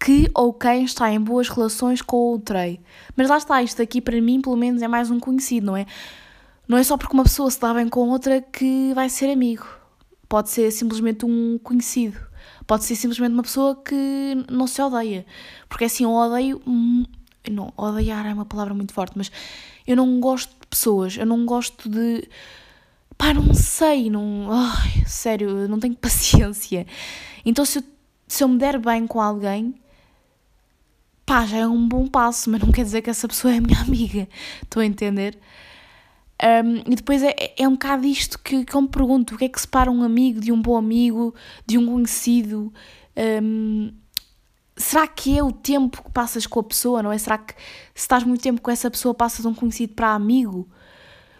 [0.04, 2.80] que ou quem está em boas relações com outrem.
[3.14, 5.86] Mas lá está, isto aqui para mim, pelo menos, é mais um conhecido, não é?
[6.68, 9.66] Não é só porque uma pessoa se dá bem com outra que vai ser amigo.
[10.28, 12.18] Pode ser simplesmente um conhecido.
[12.66, 15.26] Pode ser simplesmente uma pessoa que não se odeia.
[15.68, 16.62] Porque assim, eu odeio.
[17.50, 19.30] Não, odiar é uma palavra muito forte, mas
[19.86, 22.28] eu não gosto de pessoas, eu não gosto de.
[23.18, 24.48] Pá, não sei, não.
[24.50, 26.86] Ai, sério, não tenho paciência.
[27.44, 27.84] Então se eu,
[28.28, 29.74] se eu me der bem com alguém,
[31.26, 33.80] pá, já é um bom passo, mas não quer dizer que essa pessoa é minha
[33.82, 34.28] amiga.
[34.62, 35.38] Estou a entender?
[36.42, 39.44] Um, e depois é, é um bocado isto que, que eu me pergunto: o que
[39.44, 42.72] é que separa um amigo de um bom amigo, de um conhecido?
[43.16, 43.92] Um,
[44.76, 47.18] será que é o tempo que passas com a pessoa, não é?
[47.18, 47.54] Será que
[47.94, 50.68] se estás muito tempo com essa pessoa, passas de um conhecido para amigo?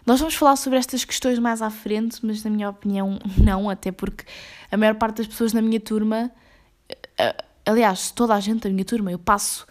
[0.05, 3.91] Nós vamos falar sobre estas questões mais à frente, mas na minha opinião, não, até
[3.91, 4.23] porque
[4.71, 6.31] a maior parte das pessoas na minha turma,
[7.65, 9.65] aliás, toda a gente da minha turma, eu passo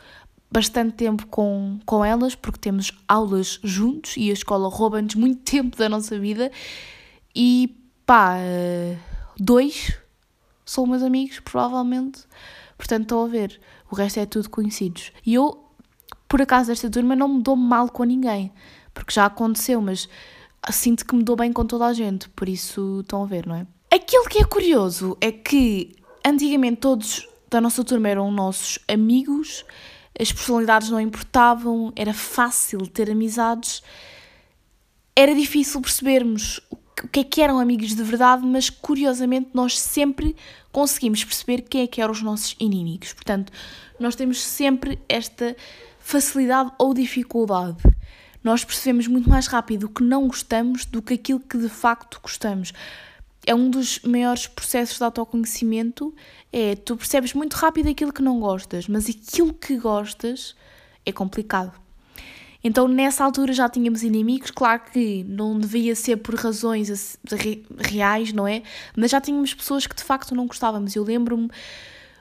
[0.52, 5.76] bastante tempo com, com elas, porque temos aulas juntos e a escola rouba-nos muito tempo
[5.76, 6.52] da nossa vida.
[7.34, 8.36] E pá,
[9.38, 9.98] dois
[10.64, 12.24] são meus amigos, provavelmente.
[12.76, 13.60] Portanto, estou a ver.
[13.90, 15.12] O resto é tudo conhecidos.
[15.24, 15.64] E eu,
[16.28, 18.52] por acaso, esta turma não me dou mal com ninguém,
[18.92, 20.08] porque já aconteceu, mas
[20.70, 22.28] sinto que me dou bem com toda a gente.
[22.30, 23.66] Por isso, estão a ver, não é?
[23.90, 25.92] Aquilo que é curioso é que
[26.24, 29.64] antigamente todos da nossa turma eram nossos amigos
[30.18, 33.82] as personalidades não importavam, era fácil ter amizades,
[35.16, 40.36] era difícil percebermos o que é que eram amigos de verdade, mas curiosamente nós sempre
[40.70, 43.12] conseguimos perceber quem é que eram os nossos inimigos.
[43.12, 43.52] Portanto,
[43.98, 45.56] nós temos sempre esta
[45.98, 47.78] facilidade ou dificuldade.
[48.42, 52.20] Nós percebemos muito mais rápido o que não gostamos do que aquilo que de facto
[52.22, 52.72] gostamos
[53.46, 56.14] é um dos maiores processos de autoconhecimento.
[56.52, 60.54] É, tu percebes muito rápido aquilo que não gostas, mas aquilo que gostas
[61.04, 61.72] é complicado.
[62.64, 67.18] Então, nessa altura já tínhamos inimigos, claro que não devia ser por razões
[67.78, 68.62] reais, não é?
[68.96, 70.94] Mas já tínhamos pessoas que de facto não gostávamos.
[70.94, 71.50] Eu lembro-me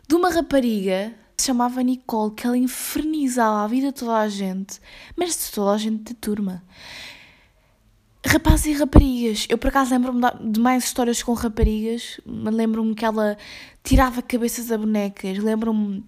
[0.07, 4.27] de uma rapariga que se chamava Nicole, que ela infernizava a vida de toda a
[4.27, 4.79] gente,
[5.15, 6.63] mas de toda a gente de turma
[8.23, 9.47] Rapazes e raparigas.
[9.49, 12.21] Eu por acaso lembro-me de mais histórias com raparigas.
[12.25, 13.35] Lembro-me que ela
[13.83, 15.39] tirava cabeças a bonecas.
[15.39, 16.05] Lembro-me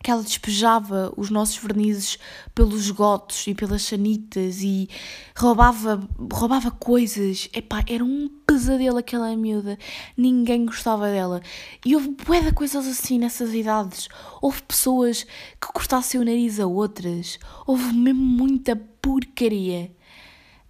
[0.00, 2.20] que ela despejava os nossos vernizes
[2.54, 4.88] pelos esgotos e pelas sanitas e
[5.36, 7.48] roubava, roubava coisas.
[7.52, 9.76] Epá, era um pesadelo aquela miúda.
[10.16, 11.42] Ninguém gostava dela.
[11.84, 14.08] E houve bué de coisas assim nessas idades.
[14.40, 17.40] Houve pessoas que cortassem o nariz a outras.
[17.66, 19.95] Houve mesmo muita porcaria.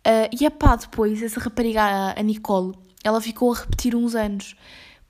[0.06, 4.54] Uh, e epá, depois, essa rapariga, a Nicole, ela ficou a repetir uns anos.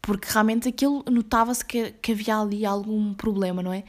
[0.01, 3.85] Porque realmente aquilo notava-se que, que havia ali algum problema, não é?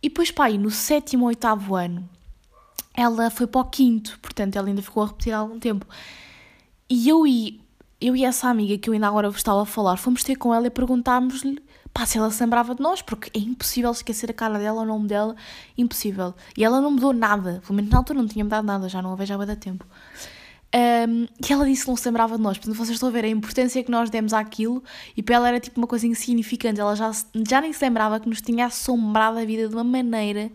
[0.00, 2.08] E depois, pá, no sétimo ou oitavo ano,
[2.94, 5.86] ela foi para o quinto, portanto, ela ainda ficou a repetir há algum tempo.
[6.88, 7.60] E eu e,
[8.00, 10.54] eu e essa amiga que eu ainda agora vos estava a falar, fomos ter com
[10.54, 11.60] ela e perguntámos-lhe
[11.92, 14.84] pá, se ela se lembrava de nós, porque é impossível esquecer a cara dela, o
[14.84, 15.34] nome dela,
[15.76, 16.34] impossível.
[16.56, 19.12] E ela não mudou nada, pelo menos na altura não tinha mudado nada, já não
[19.12, 19.84] a vejo há muito tempo.
[20.74, 22.58] Um, e ela disse que não se lembrava de nós.
[22.58, 24.82] Portanto, vocês estão a ver a importância que nós demos àquilo
[25.16, 26.80] e para ela era tipo uma coisa insignificante.
[26.80, 27.10] Ela já,
[27.48, 30.50] já nem se lembrava que nos tinha assombrado a vida de uma maneira.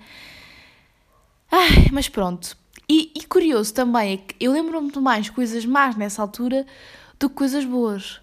[1.51, 2.55] Ai, mas pronto.
[2.87, 6.65] E, e curioso também é que eu lembro-me de mais coisas más nessa altura
[7.19, 8.21] do que coisas boas.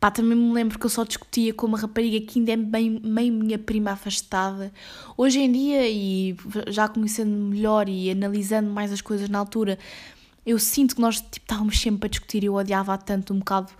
[0.00, 3.00] Pá, também me lembro que eu só discutia com uma rapariga que ainda é bem,
[3.02, 4.72] meio minha prima afastada.
[5.16, 6.36] Hoje em dia, e
[6.68, 9.76] já conhecendo melhor e analisando mais as coisas na altura,
[10.46, 13.72] eu sinto que nós tipo, estávamos sempre a discutir e eu odiava tanto um bocado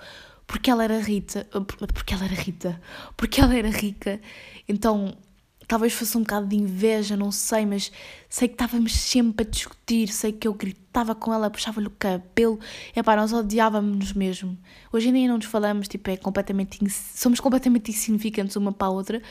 [0.46, 1.46] porque ela era Rita,
[1.94, 2.80] porque ela era Rita,
[3.16, 4.20] porque ela era rica.
[4.68, 5.16] Então
[5.68, 7.92] talvez fosse um bocado de inveja, não sei, mas
[8.28, 12.58] sei que estávamos sempre a discutir, sei que eu gritava com ela, puxava-lhe o cabelo,
[12.96, 14.58] é pá, nós odiávamos-nos mesmo.
[14.90, 18.90] Hoje em dia não nos falamos, tipo, é completamente, somos completamente insignificantes uma para a
[18.90, 19.22] outra,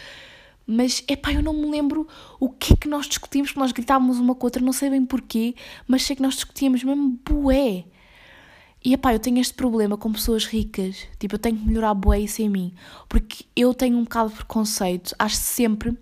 [0.67, 2.07] mas é pá, eu não me lembro
[2.39, 4.91] o que é que nós discutimos, porque nós gritávamos uma com a outra, não sei
[4.91, 5.55] bem porquê,
[5.87, 7.85] mas sei que nós discutíamos mesmo bué.
[8.85, 12.19] E epá, eu tenho este problema com pessoas ricas, tipo, eu tenho que melhorar bué
[12.19, 12.73] isso em mim,
[13.09, 15.97] porque eu tenho um bocado de preconceito, acho sempre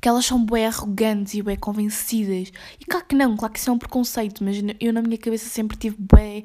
[0.00, 2.52] que elas são bué arrogantes e bué convencidas.
[2.80, 5.48] E claro que não, claro que isso é um preconceito, mas eu na minha cabeça
[5.48, 6.42] sempre tive bué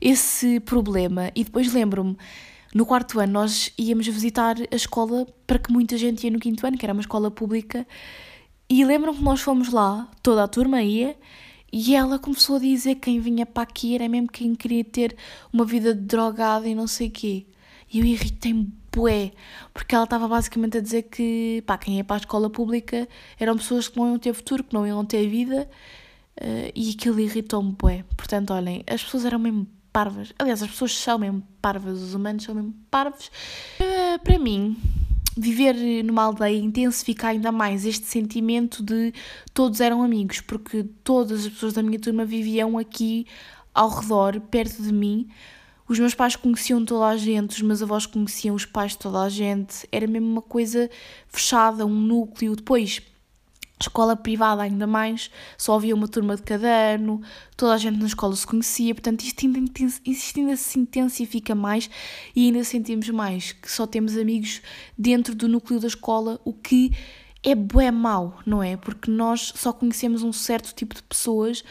[0.00, 1.30] esse problema.
[1.34, 2.16] E depois lembro-me,
[2.74, 6.66] no quarto ano nós íamos visitar a escola para que muita gente ia no quinto
[6.66, 7.86] ano, que era uma escola pública,
[8.68, 11.16] e lembro-me que nós fomos lá, toda a turma ia,
[11.72, 15.16] e ela começou a dizer que quem vinha para aqui era mesmo quem queria ter
[15.52, 17.46] uma vida drogada e não sei o quê.
[17.92, 19.32] E eu irritei-me bué,
[19.72, 23.56] porque ela estava basicamente a dizer que, pá, quem ia para a escola pública eram
[23.56, 25.68] pessoas que não iam ter futuro, que não iam ter vida,
[26.40, 28.04] uh, e aquilo irritou-me bué.
[28.16, 30.32] Portanto, olhem, as pessoas eram mesmo parvas.
[30.38, 33.30] Aliás, as pessoas são mesmo parvas, os humanos são mesmo parvos.
[33.80, 34.76] Uh, para mim,
[35.36, 35.74] viver
[36.04, 39.12] numa aldeia intensifica ainda mais este sentimento de
[39.54, 43.26] todos eram amigos, porque todas as pessoas da minha turma viviam aqui
[43.72, 45.28] ao redor, perto de mim,
[45.90, 49.22] os meus pais conheciam toda a gente, os meus avós conheciam os pais de toda
[49.22, 50.88] a gente, era mesmo uma coisa
[51.26, 52.54] fechada, um núcleo.
[52.54, 53.02] Depois,
[53.80, 57.20] escola privada ainda mais, só havia uma turma de cada ano,
[57.56, 59.58] toda a gente na escola se conhecia, portanto isto ainda,
[60.06, 61.90] isto ainda se intensifica mais
[62.36, 64.62] e ainda sentimos mais que só temos amigos
[64.96, 66.92] dentro do núcleo da escola, o que
[67.42, 68.76] é bué mau, não é?
[68.76, 71.64] Porque nós só conhecemos um certo tipo de pessoas,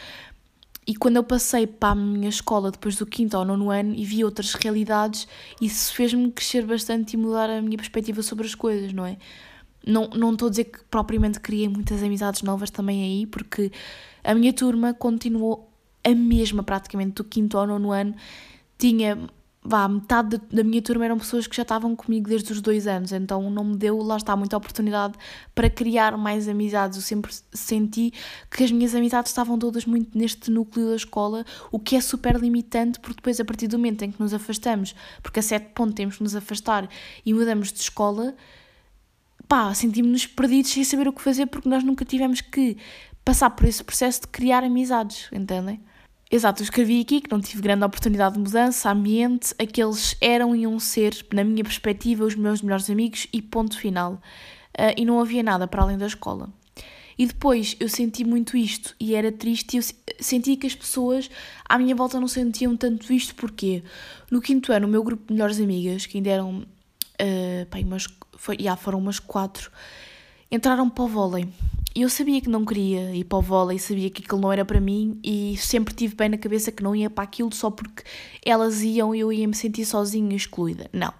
[0.86, 4.04] e quando eu passei para a minha escola depois do quinto ou nono ano e
[4.04, 5.28] vi outras realidades,
[5.60, 9.16] isso fez-me crescer bastante e mudar a minha perspectiva sobre as coisas, não é?
[9.86, 13.70] Não, não estou a dizer que propriamente criei muitas amizades novas também aí, porque
[14.24, 15.70] a minha turma continuou
[16.02, 18.14] a mesma praticamente do quinto ao nono ano.
[18.78, 19.18] Tinha
[19.62, 23.12] vá, metade da minha turma eram pessoas que já estavam comigo desde os dois anos,
[23.12, 25.14] então não me deu, lá está, muita oportunidade
[25.54, 26.96] para criar mais amizades.
[26.96, 28.12] Eu sempre senti
[28.50, 32.36] que as minhas amizades estavam todas muito neste núcleo da escola, o que é super
[32.36, 35.94] limitante, porque depois, a partir do momento em que nos afastamos, porque a certo ponto
[35.94, 36.88] temos que nos afastar
[37.24, 38.34] e mudamos de escola,
[39.46, 42.78] pá, sentimos-nos perdidos sem saber o que fazer, porque nós nunca tivemos que
[43.22, 45.80] passar por esse processo de criar amizades, entendem?
[46.32, 50.60] Exato, eu escrevi aqui que não tive grande oportunidade de mudança, ambiente, aqueles eram e
[50.60, 54.12] iam ser, na minha perspectiva, os meus melhores amigos e ponto final.
[54.78, 56.48] Uh, e não havia nada para além da escola.
[57.18, 59.76] E depois eu senti muito isto e era triste.
[59.76, 59.82] Eu
[60.20, 61.28] senti que as pessoas
[61.68, 63.82] à minha volta não sentiam tanto isto, porque
[64.30, 66.60] no quinto ano, o meu grupo de melhores amigas, que ainda eram.
[67.20, 69.70] Uh, pá, umas, foi, já foram umas quatro,
[70.50, 71.48] entraram para o vôlei.
[71.94, 74.80] Eu sabia que não queria ir para o vôlei, sabia que aquilo não era para
[74.80, 78.04] mim e sempre tive bem na cabeça que não ia para aquilo só porque
[78.44, 80.88] elas iam e eu ia me sentir sozinha, excluída.
[80.92, 81.12] Não.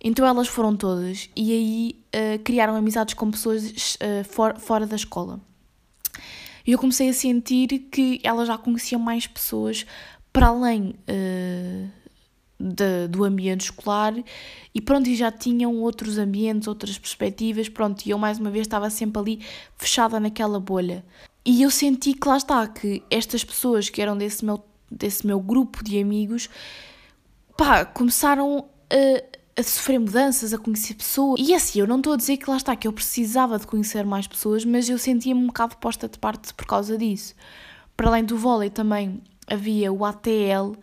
[0.00, 4.94] Então elas foram todas e aí uh, criaram amizades com pessoas uh, for, fora da
[4.94, 5.40] escola.
[6.64, 9.84] E eu comecei a sentir que ela já conhecia mais pessoas
[10.32, 11.88] para além uh,
[12.58, 14.14] de, do ambiente escolar
[14.74, 18.66] e pronto, e já tinham outros ambientes, outras perspectivas, pronto, e eu mais uma vez
[18.66, 19.40] estava sempre ali
[19.76, 21.04] fechada naquela bolha.
[21.44, 25.40] E eu senti que lá está, que estas pessoas que eram desse meu, desse meu
[25.40, 26.50] grupo de amigos,
[27.56, 31.40] pá, começaram a, a sofrer mudanças, a conhecer pessoas.
[31.40, 34.04] E assim, eu não estou a dizer que lá está, que eu precisava de conhecer
[34.04, 37.34] mais pessoas, mas eu sentia-me um bocado posta de parte por causa disso.
[37.96, 40.76] Para além do vôlei também havia o ATL,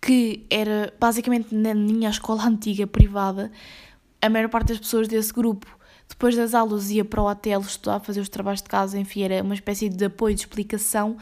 [0.00, 3.50] que era basicamente na minha escola antiga privada,
[4.20, 5.66] a maior parte das pessoas desse grupo,
[6.08, 9.42] depois das aulas, ia para o ATL estudar, fazer os trabalhos de casa, enfim, era
[9.42, 11.16] uma espécie de apoio, de explicação,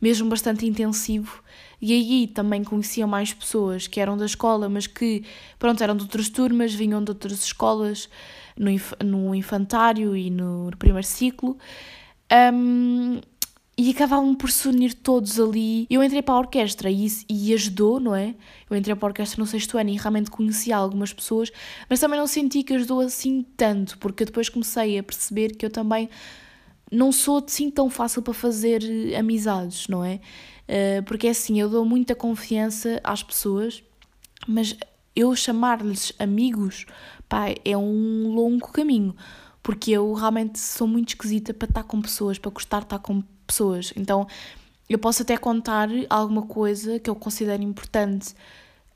[0.00, 1.42] mesmo bastante intensivo.
[1.80, 5.24] E aí também conhecia mais pessoas que eram da escola, mas que,
[5.58, 8.08] pronto, eram de outras turmas, vinham de outras escolas,
[8.56, 8.70] no,
[9.04, 11.58] no infantário e no primeiro ciclo.
[12.52, 13.20] Um,
[13.78, 15.86] e acabavam por se unir todos ali.
[15.90, 18.34] Eu entrei para a orquestra e, e ajudou, não é?
[18.70, 21.52] Eu entrei para a orquestra no sexto ano e realmente conheci algumas pessoas,
[21.88, 25.66] mas também não senti que ajudou assim tanto, porque eu depois comecei a perceber que
[25.66, 26.08] eu também
[26.90, 28.80] não sou assim tão fácil para fazer
[29.18, 30.20] amizades, não é?
[30.68, 33.82] Uh, porque é assim, eu dou muita confiança às pessoas,
[34.48, 34.76] mas
[35.14, 36.86] eu chamar-lhes amigos,
[37.28, 39.14] pá, é um longo caminho,
[39.62, 43.22] porque eu realmente sou muito esquisita para estar com pessoas, para gostar de estar com
[43.46, 43.92] pessoas.
[43.96, 44.26] Então
[44.88, 48.34] eu posso até contar alguma coisa que eu considero importante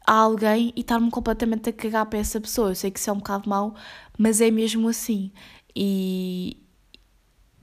[0.07, 2.71] a alguém e estar-me completamente a cagar para essa pessoa.
[2.71, 3.75] Eu sei que isso é um bocado mau,
[4.17, 5.31] mas é mesmo assim.
[5.75, 6.57] E,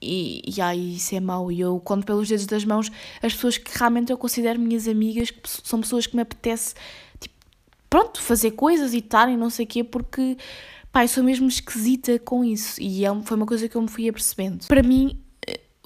[0.01, 1.51] e, e aí isso é mau.
[1.51, 5.31] E eu conto pelos dedos das mãos as pessoas que realmente eu considero minhas amigas,
[5.31, 6.75] que são pessoas que me apetece,
[7.19, 7.35] tipo,
[7.89, 10.37] pronto, fazer coisas e estar e não sei o quê, porque,
[10.91, 12.81] pá, eu sou mesmo esquisita com isso.
[12.81, 14.67] E é, foi uma coisa que eu me fui apercebendo.
[14.67, 15.21] Para mim,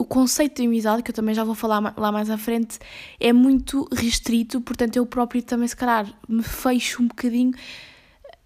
[0.02, 2.80] o conceito de amizade, que eu também já vou falar lá mais à frente,
[3.20, 7.54] é muito restrito, portanto eu próprio também, se calhar, me fecho um bocadinho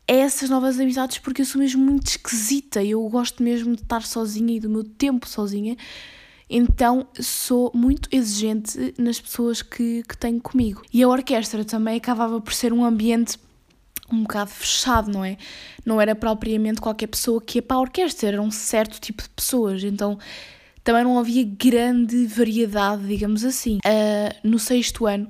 [0.08, 4.02] a essas novas amizades porque eu sou mesmo muito esquisita, eu gosto mesmo de estar
[4.02, 5.78] sozinha e do meu tempo sozinha,
[6.50, 10.84] então sou muito exigente nas pessoas que, que tenho comigo.
[10.94, 13.40] E a orquestra também acabava por ser um ambiente
[14.12, 15.38] um bocado fechado, não é?
[15.84, 19.30] Não era propriamente qualquer pessoa que ia para a orquestra, era um certo tipo de
[19.30, 20.20] pessoas, então
[20.86, 23.80] também não havia grande variedade, digamos assim.
[23.80, 25.28] Uh, no sexto ano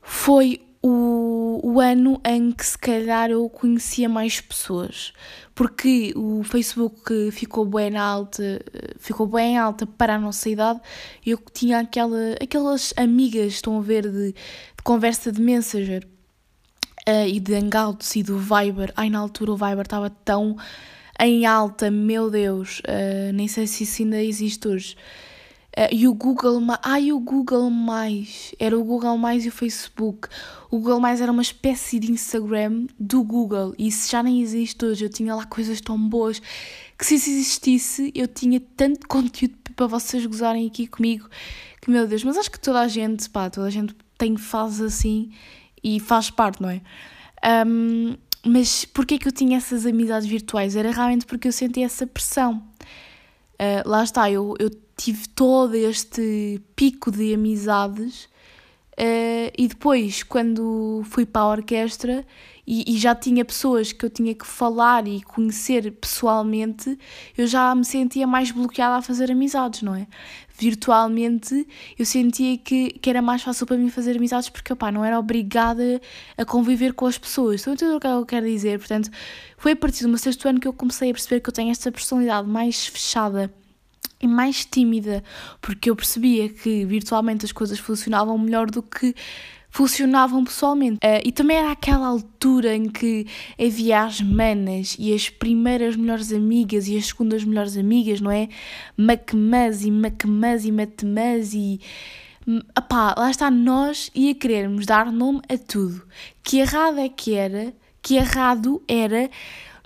[0.00, 5.12] foi o, o ano em que se calhar eu conhecia mais pessoas,
[5.54, 8.64] porque o Facebook ficou bem alta,
[8.98, 10.80] ficou bem alta para a nossa idade,
[11.24, 16.08] eu tinha aquela, aquelas amigas, estão a ver, de, de conversa de Messenger
[17.06, 18.90] uh, e de Hangouts e do Viber.
[18.96, 20.56] Ai, na altura o Viber estava tão
[21.26, 24.96] em alta, meu Deus, uh, nem sei se isso ainda existe hoje.
[25.76, 30.28] Uh, e o Google, ai o Google Mais, era o Google Mais e o Facebook.
[30.70, 34.84] O Google Mais era uma espécie de Instagram do Google e isso já nem existe
[34.84, 35.04] hoje.
[35.04, 36.40] Eu tinha lá coisas tão boas
[36.98, 41.28] que se isso existisse eu tinha tanto conteúdo para vocês gozarem aqui comigo
[41.80, 44.80] que meu Deus, mas acho que toda a gente, pá, toda a gente tem fases
[44.80, 45.32] assim
[45.82, 46.82] e faz parte, não é?
[47.66, 50.76] Um, mas porquê que eu tinha essas amizades virtuais?
[50.76, 52.62] Era realmente porque eu sentia essa pressão.
[53.54, 58.24] Uh, lá está, eu, eu tive todo este pico de amizades
[58.94, 62.26] uh, e depois, quando fui para a orquestra
[62.72, 66.96] e, e, já tinha pessoas que eu tinha que falar e conhecer pessoalmente,
[67.36, 70.06] eu já me sentia mais bloqueada a fazer amizades, não é?
[70.56, 71.66] virtualmente,
[71.98, 75.18] eu sentia que, que era mais fácil para mim fazer amizades porque, opá, não era
[75.18, 76.00] obrigada
[76.36, 77.62] a conviver com as pessoas.
[77.62, 78.78] Então, entendo o que é eu quero dizer.
[78.78, 79.10] Portanto,
[79.56, 81.70] foi a partir do meu sexto ano que eu comecei a perceber que eu tenho
[81.70, 83.50] esta personalidade mais fechada
[84.20, 85.24] e mais tímida,
[85.62, 89.14] porque eu percebia que virtualmente as coisas funcionavam melhor do que
[89.70, 90.96] funcionavam pessoalmente.
[90.96, 93.26] Uh, e também era aquela altura em que
[93.58, 98.48] havia as manas e as primeiras melhores amigas e as segundas melhores amigas, não é?
[98.96, 101.80] Macmas e macmas e matemas e.
[102.76, 106.02] Epá, lá está nós e a querermos dar nome a tudo.
[106.42, 109.30] Que errado é que era, que errado era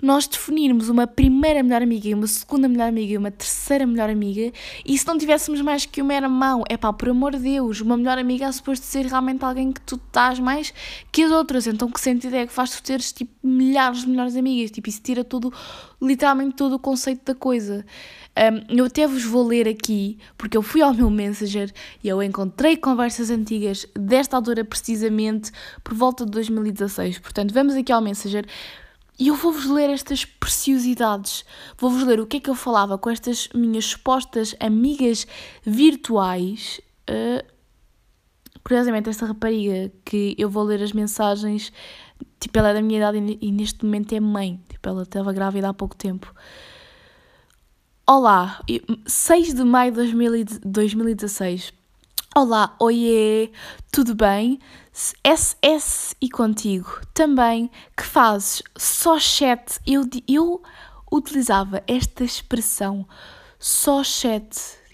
[0.01, 4.51] nós definirmos uma primeira melhor amiga, uma segunda melhor amiga e uma terceira melhor amiga,
[4.85, 7.97] e se não tivéssemos mais que uma irmão, é pá, por amor de Deus, uma
[7.97, 10.73] melhor amiga é suposto ser realmente alguém que tu estás mais
[11.11, 14.35] que as outras, então que sentido é que faz tu teres tipo milhares de melhores
[14.35, 15.53] amigas, tipo, isso tira todo,
[16.01, 17.85] literalmente todo o conceito da coisa.
[18.37, 21.71] Um, eu até vos vou ler aqui, porque eu fui ao meu Messenger
[22.03, 25.51] e eu encontrei conversas antigas desta altura precisamente
[25.83, 27.19] por volta de 2016.
[27.19, 28.45] Portanto, vamos aqui ao Messenger
[29.17, 31.45] E eu vou-vos ler estas preciosidades.
[31.77, 35.25] Vou-vos ler o que é que eu falava com estas minhas supostas amigas
[35.63, 36.81] virtuais.
[37.09, 37.45] Uh,
[38.63, 41.71] curiosamente, esta rapariga que eu vou ler as mensagens,
[42.39, 44.61] tipo, ela é da minha idade e neste momento é mãe.
[44.67, 46.33] Tipo, ela estava grávida há pouco tempo.
[48.07, 48.61] Olá,
[49.07, 51.73] 6 de maio de 2016.
[52.37, 53.49] Olá, oiê,
[53.89, 54.59] tudo bem?
[54.91, 59.79] SS e contigo também, que fazes só chat.
[59.87, 60.61] Eu, eu
[61.09, 63.07] utilizava esta expressão
[63.57, 64.49] só chat,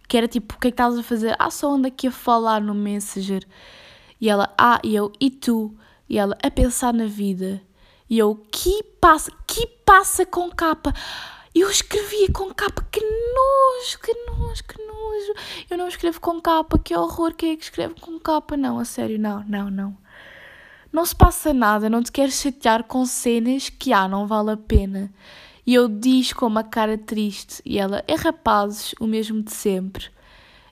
[0.07, 1.35] que era tipo, o que é que estás a fazer?
[1.39, 3.43] Ah, só ando aqui a falar no Messenger.
[4.19, 5.75] E ela, ah, e eu, e tu?
[6.07, 7.59] E ela, a pensar na vida.
[8.07, 10.93] E eu, que passa, que passa com capa?
[11.53, 15.33] Eu escrevia com capa, que nojo, que nojo, que nojo.
[15.69, 18.55] Eu não escrevo com capa, que horror, quem é que escreve com capa?
[18.55, 19.97] Não, a sério, não, não, não.
[20.93, 24.57] Não se passa nada, não te queres chatear com cenas que, ah, não vale a
[24.57, 25.11] pena.
[25.65, 30.07] E eu diz com uma cara triste, e ela, é rapazes, o mesmo de sempre.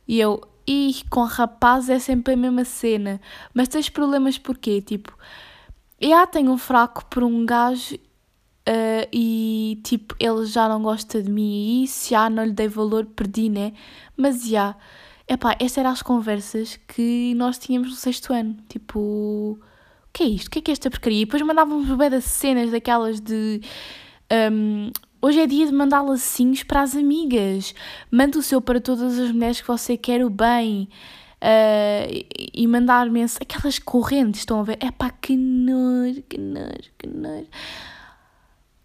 [0.07, 3.19] E eu, ih, com rapazes é sempre a mesma cena.
[3.53, 4.81] Mas tens problemas porquê?
[4.81, 5.13] Tipo,
[6.15, 7.97] ah, tenho um fraco por um gajo
[8.69, 12.67] Uh, e tipo, ele já não gosta de mim e isso, já não lhe dei
[12.67, 13.73] valor, perdi, né?
[14.15, 14.75] Mas já,
[15.27, 18.57] epá, estas eram as conversas que nós tínhamos no sexto ano.
[18.67, 19.59] Tipo, o
[20.13, 20.47] que é isto?
[20.47, 21.23] O que é que é esta porcaria?
[21.23, 23.59] E depois mandávamos bem das cenas daquelas de.
[24.31, 27.73] Um, hoje é dia de mandar lacinhos para as amigas.
[28.11, 30.87] Manda o seu para todas as mulheres que você quer o bem.
[31.41, 33.47] Uh, e mandar mensagem.
[33.49, 34.77] Aquelas correntes, estão a ver?
[34.79, 34.91] É
[35.21, 37.47] que nojo, que nojo, que nojo.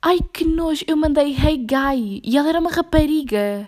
[0.06, 3.66] Ai que nojo, eu mandei Hey Guy e ela era uma rapariga.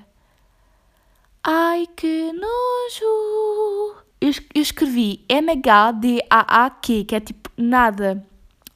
[1.42, 3.96] Ai que nojo.
[4.20, 8.22] Eu, eu escrevi N-H-D-A-A-Q, que é tipo nada.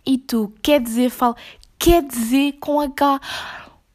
[0.06, 1.36] E tu, quer dizer, fala,
[1.78, 3.20] quer dizer com H.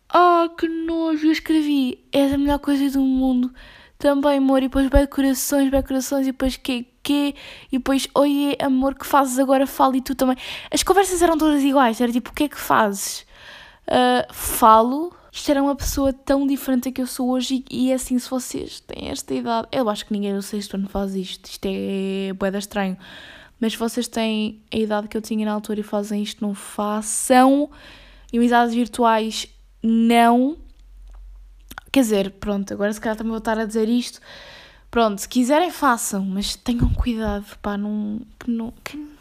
[0.09, 2.05] Ah, que nojo, eu escrevi.
[2.11, 3.51] És a melhor coisa do mundo.
[3.97, 7.33] Também, amor, e depois bem corações, bem corações, e depois que, que,
[7.71, 9.65] e depois, oiê, amor, que fazes agora?
[9.65, 10.37] Fala e tu também.
[10.71, 13.25] As conversas eram todas iguais, era tipo, o que é que fazes?
[13.87, 15.15] Uh, falo.
[15.31, 18.17] Isto era uma pessoa tão diferente da que eu sou hoje e, e é assim,
[18.17, 21.65] se vocês têm esta idade, eu acho que ninguém no sexto ano faz isto, isto
[21.65, 22.97] é boeda estranho,
[23.59, 26.53] mas se vocês têm a idade que eu tinha na altura e fazem isto, não
[26.53, 27.69] façam.
[28.33, 29.47] Amizades virtuais,
[29.83, 30.57] não.
[31.91, 34.19] Quer dizer, pronto, agora se calhar também vou estar a dizer isto.
[34.91, 38.21] Pronto, se quiserem, façam, mas tenham cuidado, pá, não.
[38.39, 38.73] Que não.
[38.83, 39.15] Que não.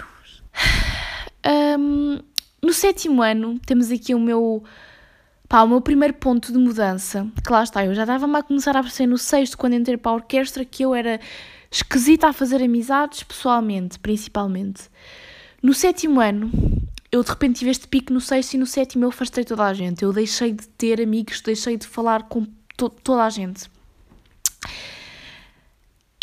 [1.78, 2.18] Um,
[2.64, 4.64] no sétimo ano, temos aqui o meu,
[5.48, 8.76] pá, o meu primeiro ponto de mudança, que lá está, eu já estava a começar
[8.76, 11.20] a aparecer no sexto, quando entrei para a orquestra, que eu era
[11.70, 14.84] esquisita a fazer amizades, pessoalmente, principalmente.
[15.62, 16.50] No sétimo ano,
[17.10, 19.74] eu de repente tive este pico no sexto e no sétimo eu afastei toda a
[19.74, 20.02] gente.
[20.02, 22.46] Eu deixei de ter amigos, deixei de falar com
[22.76, 23.70] to toda a gente.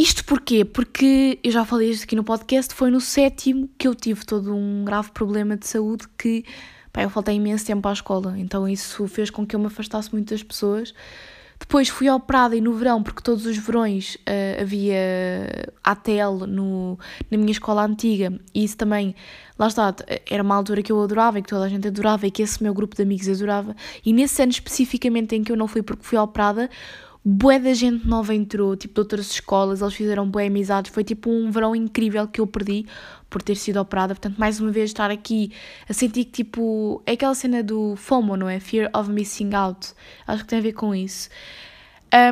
[0.02, 0.66] Isto porquê?
[0.66, 4.52] Porque eu já falei isto aqui no podcast, foi no sétimo que eu tive todo
[4.52, 6.44] um grave problema de saúde que
[6.92, 10.12] pá, eu faltei imenso tempo à escola, então isso fez com que eu me afastasse
[10.12, 10.92] muito das pessoas.
[11.60, 16.98] Depois fui operada e no verão, porque todos os verões uh, havia ATL no,
[17.30, 19.14] na minha escola antiga, e isso também,
[19.60, 19.94] lá está,
[20.28, 22.64] era uma altura que eu adorava e que toda a gente adorava e que esse
[22.64, 23.76] meu grupo de amigos adorava.
[24.04, 26.72] E nesse ano especificamente em que eu não fui porque fui operada,
[27.24, 31.30] bué da gente nova entrou, tipo de outras escolas, eles fizeram bué amizades, foi tipo
[31.30, 32.86] um verão incrível que eu perdi
[33.30, 35.52] por ter sido operada, portanto mais uma vez estar aqui
[35.88, 38.60] a sentir que tipo, é aquela cena do FOMO, não é?
[38.60, 39.94] Fear of Missing Out,
[40.28, 41.30] acho que tem a ver com isso.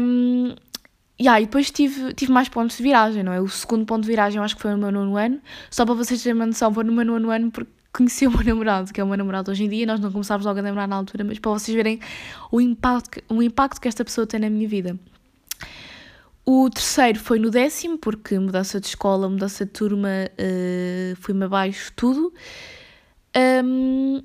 [0.02, 0.56] Um,
[1.22, 3.40] yeah, e depois tive, tive mais pontos de viragem, não é?
[3.40, 6.22] O segundo ponto de viragem acho que foi no meu nono ano, só para vocês
[6.24, 9.04] terem uma noção, foi no meu nono ano porque conheci o meu namorado, que é
[9.04, 11.40] o meu namorado hoje em dia, nós não começámos logo a namorar na altura, mas
[11.40, 12.00] para vocês verem
[12.52, 14.98] o impacto, o impacto que esta pessoa tem na minha vida.
[16.46, 21.92] O terceiro foi no décimo, porque mudança de escola, mudança de turma, uh, fui-me abaixo
[21.96, 22.34] tudo.
[23.64, 24.20] Um,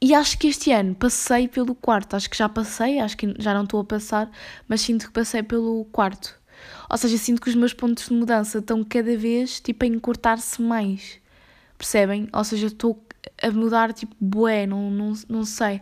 [0.00, 3.54] e acho que este ano passei pelo quarto, acho que já passei, acho que já
[3.54, 4.30] não estou a passar,
[4.68, 6.38] mas sinto que passei pelo quarto.
[6.90, 10.60] Ou seja, sinto que os meus pontos de mudança estão cada vez tipo a encurtar-se
[10.60, 11.18] mais.
[11.78, 12.28] Percebem?
[12.32, 13.02] Ou seja, estou
[13.40, 15.80] a mudar tipo bué, não, não, não sei.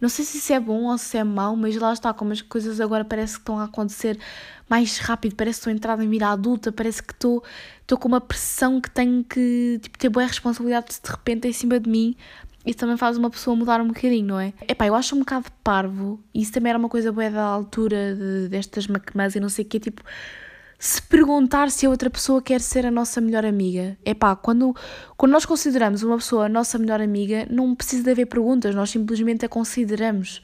[0.00, 2.42] Não sei se isso é bom ou se é mau, mas lá está, como as
[2.42, 4.18] coisas agora parece que estão a acontecer
[4.68, 7.42] mais rápido, parece que estou a entrar na vida adulta, parece que estou,
[7.80, 11.80] estou com uma pressão que tenho que tipo, ter boa responsabilidade de repente em cima
[11.80, 12.16] de mim.
[12.66, 14.54] Isso também faz uma pessoa mudar um bocadinho, não é?
[14.66, 18.14] Epá, eu acho um bocado parvo, e isso também era uma coisa boa da altura
[18.14, 20.02] de, destas macamãs e não sei o quê, tipo,
[20.84, 23.96] se perguntar se a outra pessoa quer ser a nossa melhor amiga.
[24.04, 24.76] É pá, quando,
[25.16, 28.90] quando nós consideramos uma pessoa a nossa melhor amiga, não precisa de haver perguntas, nós
[28.90, 30.42] simplesmente a consideramos.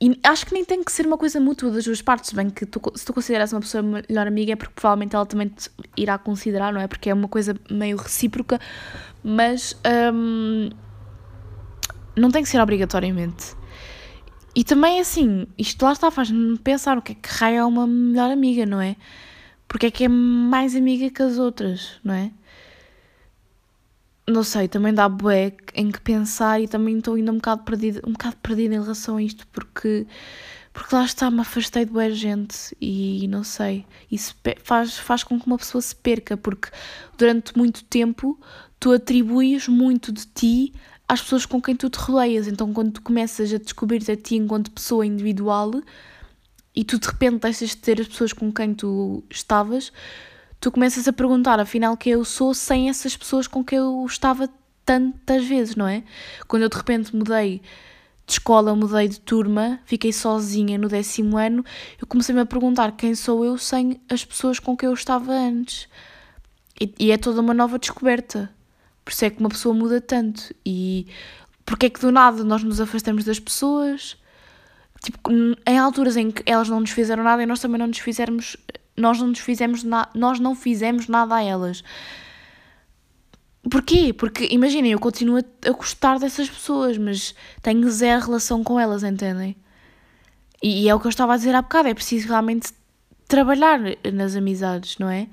[0.00, 2.64] E acho que nem tem que ser uma coisa mútua das duas partes, bem que
[2.64, 6.16] tu, se tu consideras uma pessoa melhor amiga é porque provavelmente ela também te irá
[6.16, 6.88] considerar, não é?
[6.88, 8.58] Porque é uma coisa meio recíproca,
[9.22, 9.78] mas
[10.14, 10.70] hum,
[12.16, 13.54] não tem que ser obrigatoriamente.
[14.54, 17.86] E também, assim, isto lá está, faz-me pensar o que é que raio é uma
[17.86, 18.96] melhor amiga, não é?
[19.66, 22.30] Porque é que é mais amiga que as outras, não é?
[24.28, 28.02] Não sei, também dá bué em que pensar e também estou ainda um bocado perdida,
[28.06, 30.06] um bocado perdida em relação a isto, porque,
[30.72, 35.40] porque lá está, me afastei de boa gente e não sei, isso faz, faz com
[35.40, 36.68] que uma pessoa se perca, porque
[37.16, 38.38] durante muito tempo
[38.78, 40.72] tu atribuis muito de ti
[41.12, 42.48] às pessoas com quem tu te rodeias.
[42.48, 45.70] Então, quando tu começas a descobrir-te a ti enquanto pessoa individual
[46.74, 49.92] e tu de repente deixas de ter as pessoas com quem tu estavas,
[50.58, 54.48] tu começas a perguntar, afinal, quem eu sou sem essas pessoas com quem eu estava
[54.86, 56.02] tantas vezes, não é?
[56.48, 57.60] Quando eu de repente mudei
[58.26, 61.62] de escola, mudei de turma, fiquei sozinha no décimo ano,
[62.00, 65.90] eu comecei-me a perguntar quem sou eu sem as pessoas com quem eu estava antes.
[66.80, 68.50] E, e é toda uma nova descoberta.
[69.04, 70.54] Por isso é que uma pessoa muda tanto.
[70.64, 71.06] E
[71.64, 74.16] porque é que do nada nós nos afastamos das pessoas?
[75.02, 75.30] Tipo,
[75.66, 78.56] em alturas em que elas não nos fizeram nada e nós também não nos fizermos,
[78.96, 81.82] nós não nos fizemos nada, nós não fizemos nada a elas.
[83.68, 84.12] Porquê?
[84.12, 89.02] Porque imaginem, eu continuo a, a gostar dessas pessoas, mas tenho zero relação com elas,
[89.02, 89.56] entendem?
[90.62, 92.72] E, e é o que eu estava a dizer há bocado, é preciso realmente
[93.26, 93.80] trabalhar
[94.12, 95.28] nas amizades, não é?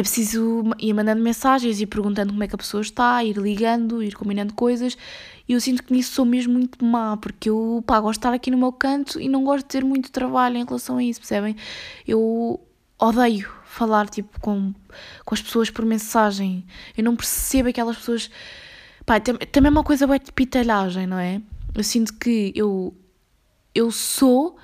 [0.00, 4.02] É preciso ir mandando mensagens e perguntando como é que a pessoa está, ir ligando,
[4.02, 4.96] ir combinando coisas.
[5.48, 8.34] E eu sinto que nisso sou mesmo muito má, porque eu pá, gosto de estar
[8.34, 11.20] aqui no meu canto e não gosto de ter muito trabalho em relação a isso,
[11.20, 11.56] percebem?
[12.06, 12.60] Eu
[12.98, 14.74] odeio falar tipo com,
[15.24, 16.64] com as pessoas por mensagem.
[16.96, 18.30] Eu não percebo aquelas pessoas.
[19.06, 21.40] Pá, também é uma coisa de pitalhagem, não é?
[21.74, 22.94] Eu sinto que eu,
[23.74, 24.56] eu sou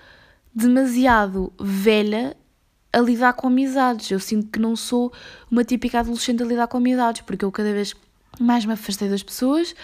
[0.54, 2.36] demasiado velha
[2.94, 4.10] a lidar com amizades.
[4.10, 5.12] Eu sinto que não sou
[5.50, 7.94] uma típica adolescente a lidar com amizades, porque eu cada vez
[8.40, 9.74] mais me afastei das pessoas,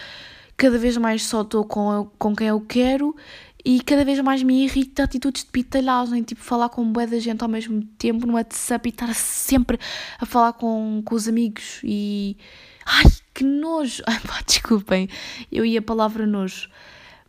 [0.55, 3.15] cada vez mais só estou com, com quem eu quero
[3.63, 7.43] e cada vez mais me irrita atitudes de pitalhagem, tipo falar com boa da gente
[7.43, 9.77] ao mesmo tempo no WhatsApp e estar sempre
[10.19, 12.37] a falar com, com os amigos e.
[12.85, 14.01] Ai, que nojo!
[14.07, 15.07] Ai, pá, desculpem,
[15.51, 16.69] eu ia a palavra nojo,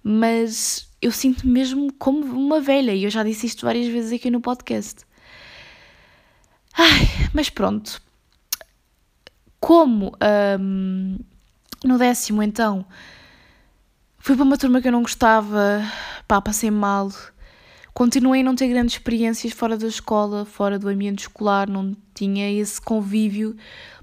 [0.03, 4.30] mas eu sinto mesmo como uma velha e eu já disse isto várias vezes aqui
[4.30, 5.05] no podcast.
[6.77, 8.01] Ai, mas pronto.
[9.61, 10.12] Como
[10.61, 11.18] um,
[11.85, 12.85] no décimo, então,
[14.18, 15.83] fui para uma turma que eu não gostava,
[16.27, 17.11] pá, passei mal.
[17.95, 22.51] Continuei a não ter grandes experiências fora da escola, fora do ambiente escolar, não tinha
[22.51, 23.55] esse convívio,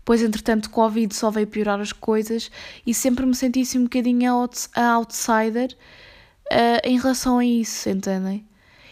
[0.06, 2.52] pois entretanto Covid só veio piorar as coisas
[2.86, 4.32] e sempre me senti assim um bocadinho
[4.76, 5.76] a outsider
[6.52, 8.46] uh, em relação a isso, entendem?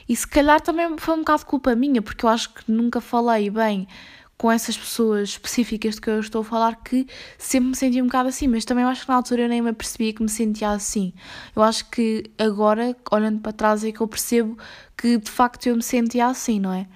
[0.07, 3.49] E se calhar também foi um bocado culpa minha, porque eu acho que nunca falei
[3.49, 3.87] bem
[4.37, 7.07] com essas pessoas específicas de que eu estou a falar que
[7.39, 9.71] sempre me senti um bocado assim, mas também acho que na altura eu nem me
[9.71, 11.11] apercebia que me sentia assim.
[11.55, 14.55] Eu acho que agora, olhando para trás, é que eu percebo
[14.95, 16.87] que de facto eu me sentia assim, não é?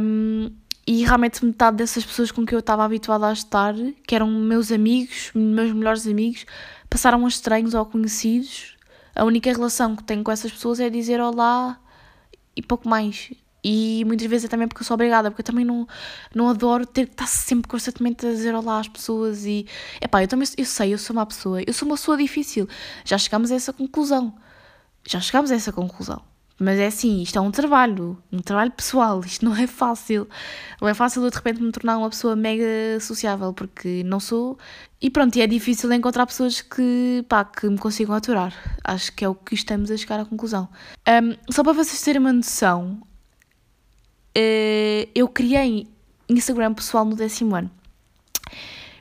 [0.00, 0.50] Um,
[0.86, 3.74] e realmente metade dessas pessoas com que eu estava habituada a estar,
[4.06, 6.46] que eram meus amigos, meus melhores amigos,
[6.88, 8.77] passaram a estranhos ou conhecidos
[9.18, 11.78] a única relação que tenho com essas pessoas é dizer olá
[12.54, 13.32] e pouco mais.
[13.64, 15.86] E muitas vezes é também porque eu sou obrigada, porque eu também não,
[16.32, 19.66] não adoro ter que estar sempre constantemente a dizer olá às pessoas e...
[20.00, 22.68] Epá, eu também, eu sei, eu sou uma pessoa, eu sou uma pessoa difícil.
[23.04, 24.32] Já chegamos a essa conclusão.
[25.04, 26.22] Já chegamos a essa conclusão.
[26.60, 30.28] Mas é assim, isto é um trabalho, um trabalho pessoal, isto não é fácil.
[30.80, 34.58] Não é fácil eu de repente me tornar uma pessoa mega sociável, porque não sou.
[35.00, 38.52] E pronto, e é difícil encontrar pessoas que, pá, que me consigam aturar.
[38.82, 40.68] Acho que é o que estamos a chegar à conclusão.
[41.08, 43.00] Um, só para vocês terem uma noção,
[44.36, 45.86] uh, eu criei
[46.28, 47.70] Instagram pessoal no décimo ano.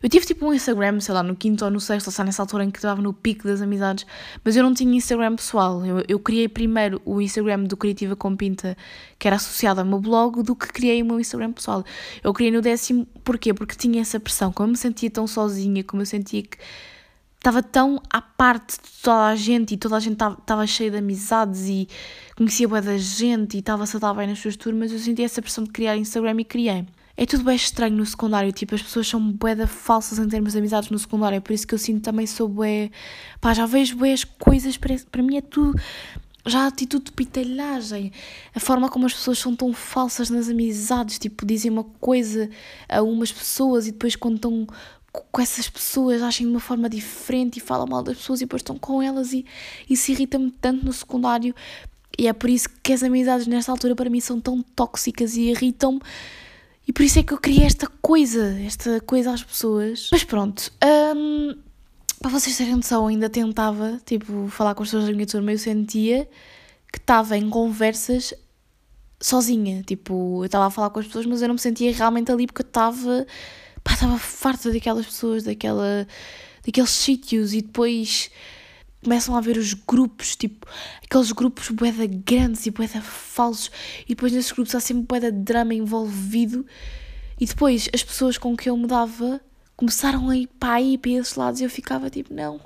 [0.02, 2.64] Eu tive tipo um Instagram, sei lá, no quinto ou no sexto, ou nessa altura
[2.64, 4.06] em que estava no pico das amizades,
[4.44, 5.84] mas eu não tinha Instagram pessoal.
[5.86, 8.78] Eu, eu criei primeiro o Instagram do Criativa com Pinta,
[9.18, 11.84] que era associado ao meu blog, do que criei o meu Instagram pessoal.
[12.24, 13.54] Eu criei no décimo, porquê?
[13.54, 14.52] Porque tinha essa pressão.
[14.52, 16.58] Como eu me sentia tão sozinha, como eu sentia que
[17.38, 20.98] estava tão à parte de toda a gente e toda a gente estava cheia de
[20.98, 21.88] amizades e
[22.36, 25.42] conhecia boa da gente e estava-se a dar bem nas suas turmas, eu sentia essa
[25.42, 26.86] pressão de criar Instagram e criei
[27.18, 30.60] é tudo bem estranho no secundário, tipo, as pessoas são bué falsas em termos de
[30.60, 32.92] amizades no secundário, é por isso que eu sinto também sou bué,
[33.42, 35.76] pá, já vejo bué as coisas, para, mim é tudo,
[36.46, 38.12] já a atitude de pitalhagem,
[38.54, 42.52] a forma como as pessoas são tão falsas nas amizades, tipo, dizem uma coisa
[42.88, 44.68] a umas pessoas e depois quando estão
[45.12, 48.60] com essas pessoas agem de uma forma diferente e falam mal das pessoas e depois
[48.60, 49.44] estão com elas e
[49.90, 51.56] isso irrita-me tanto no secundário.
[52.20, 55.50] E é por isso que as amizades nesta altura para mim são tão tóxicas e
[55.50, 56.00] irritam-me
[56.88, 60.10] e por isso é que eu queria esta coisa, esta coisa às pessoas.
[60.12, 60.72] Mas pronto,
[61.16, 61.56] hum,
[62.22, 65.58] para vocês terem noção, ainda tentava, tipo, falar com as pessoas da minha turma, eu
[65.58, 66.28] sentia
[66.92, 68.34] que estava em conversas
[69.20, 72.32] sozinha, tipo, eu estava a falar com as pessoas, mas eu não me sentia realmente
[72.32, 73.28] ali porque eu estava,
[73.84, 76.08] pá, estava farta daquelas pessoas, daquela,
[76.66, 78.32] daqueles sítios e depois
[79.04, 80.68] começam a ver os grupos, tipo,
[81.04, 83.72] aqueles grupos boeda grandes e boeda falsos,
[84.06, 86.66] e depois nesses grupos há sempre boeda drama envolvido,
[87.40, 89.40] e depois as pessoas com que eu me dava
[89.76, 92.60] começaram a ir para aí, para esses lados, e eu ficava tipo, não,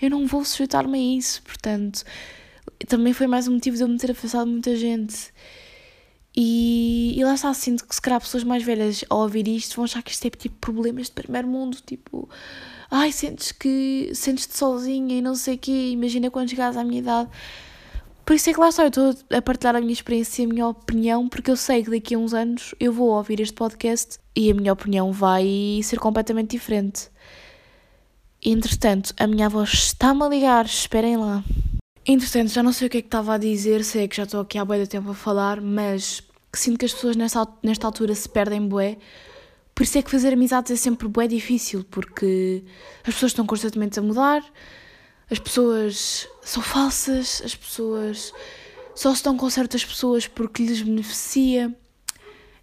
[0.00, 2.04] eu não vou sujeitar-me a isso, portanto,
[2.88, 5.32] também foi mais um motivo de eu me ter afastado de muita gente.
[6.36, 9.84] E, e lá está, sinto que se calhar pessoas mais velhas ao ouvir isto vão
[9.84, 12.28] achar que isto é tipo problemas de primeiro mundo, tipo,
[12.90, 17.00] ai, sentes que sentes-te sozinha e não sei o quê, imagina quando chegares à minha
[17.00, 17.28] idade.
[18.24, 20.48] Por isso é que lá está, eu estou a partilhar a minha experiência e a
[20.48, 24.18] minha opinião, porque eu sei que daqui a uns anos eu vou ouvir este podcast
[24.36, 27.10] e a minha opinião vai ser completamente diferente.
[28.40, 31.42] Entretanto, a minha avó está-me a ligar, esperem lá.
[32.06, 34.40] Entretanto, já não sei o que é que estava a dizer, sei que já estou
[34.40, 36.22] aqui há bué de tempo a falar, mas
[36.52, 38.96] sinto que as pessoas nesta, nesta altura se perdem bué,
[39.74, 42.64] por isso é que fazer amizades é sempre bué difícil, porque
[43.04, 44.42] as pessoas estão constantemente a mudar,
[45.30, 48.32] as pessoas são falsas, as pessoas
[48.94, 51.74] só estão com certas pessoas porque lhes beneficia.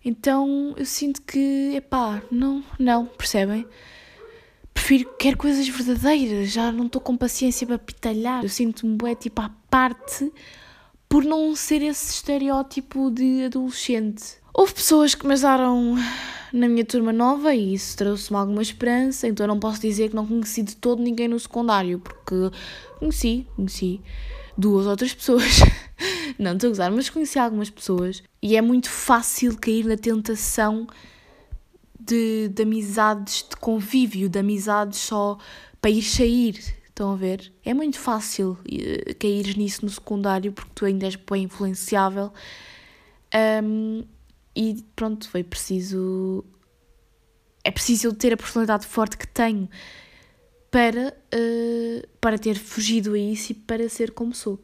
[0.03, 3.65] Então eu sinto que, epá, não, não, percebem?
[4.77, 8.43] Prefiro, quero coisas verdadeiras, já não estou com paciência para pitalhar.
[8.43, 10.31] Eu sinto-me bué, tipo, à parte
[11.09, 14.35] por não ser esse estereótipo de adolescente.
[14.53, 15.95] Houve pessoas que me ajudaram
[16.53, 20.27] na minha turma nova e isso trouxe-me alguma esperança, então não posso dizer que não
[20.27, 22.35] conheci de todo ninguém no secundário, porque
[22.99, 23.99] conheci, conheci
[24.55, 25.59] duas outras pessoas.
[26.37, 30.87] não estou a gozar, mas conheci algumas pessoas e é muito fácil cair na tentação
[32.07, 35.37] de, de amizades de convívio, de amizades só
[35.81, 36.59] para ir sair.
[36.87, 37.53] Estão a ver?
[37.63, 42.31] É muito fácil uh, cair nisso no secundário porque tu ainda és bem influenciável.
[43.63, 44.03] Um,
[44.55, 46.43] e pronto, foi preciso.
[47.63, 49.69] É preciso ter a personalidade forte que tenho
[50.71, 54.59] para, uh, para ter fugido a isso e para ser como sou.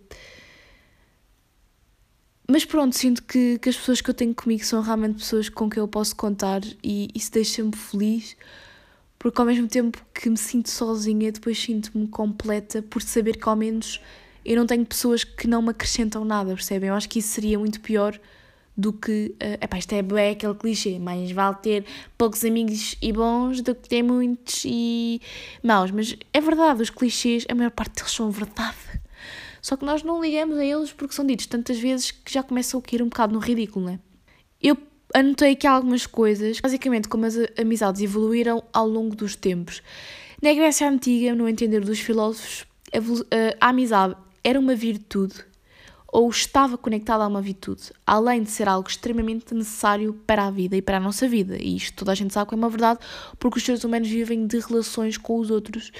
[2.47, 5.69] Mas pronto, sinto que, que as pessoas que eu tenho comigo são realmente pessoas com
[5.69, 8.35] quem eu posso contar e isso deixa-me feliz,
[9.17, 13.55] porque ao mesmo tempo que me sinto sozinha, depois sinto-me completa por saber que ao
[13.55, 14.01] menos
[14.43, 16.89] eu não tenho pessoas que não me acrescentam nada, percebem?
[16.89, 18.19] Eu acho que isso seria muito pior
[18.75, 19.35] do que.
[19.41, 21.85] Uh, epá, isto é bem aquele clichê, mas vale ter
[22.17, 25.21] poucos amigos e bons do que ter muitos e
[25.63, 25.91] maus.
[25.91, 28.75] Mas é verdade, os clichês, a maior parte deles são verdade.
[29.63, 32.79] Só que nós não ligamos a eles porque são ditos tantas vezes que já começam
[32.79, 33.99] a cair um bocado no ridículo, né?
[34.61, 34.77] Eu
[35.13, 39.81] anotei aqui algumas coisas, basicamente como as amizades evoluíram ao longo dos tempos.
[40.41, 42.65] Na Grécia Antiga, no entender dos filósofos,
[43.61, 45.35] a amizade era uma virtude
[46.11, 50.75] ou estava conectada a uma virtude, além de ser algo extremamente necessário para a vida
[50.75, 51.57] e para a nossa vida.
[51.57, 52.99] E isto toda a gente sabe que é uma verdade,
[53.39, 55.91] porque os seres humanos vivem de relações com os outros.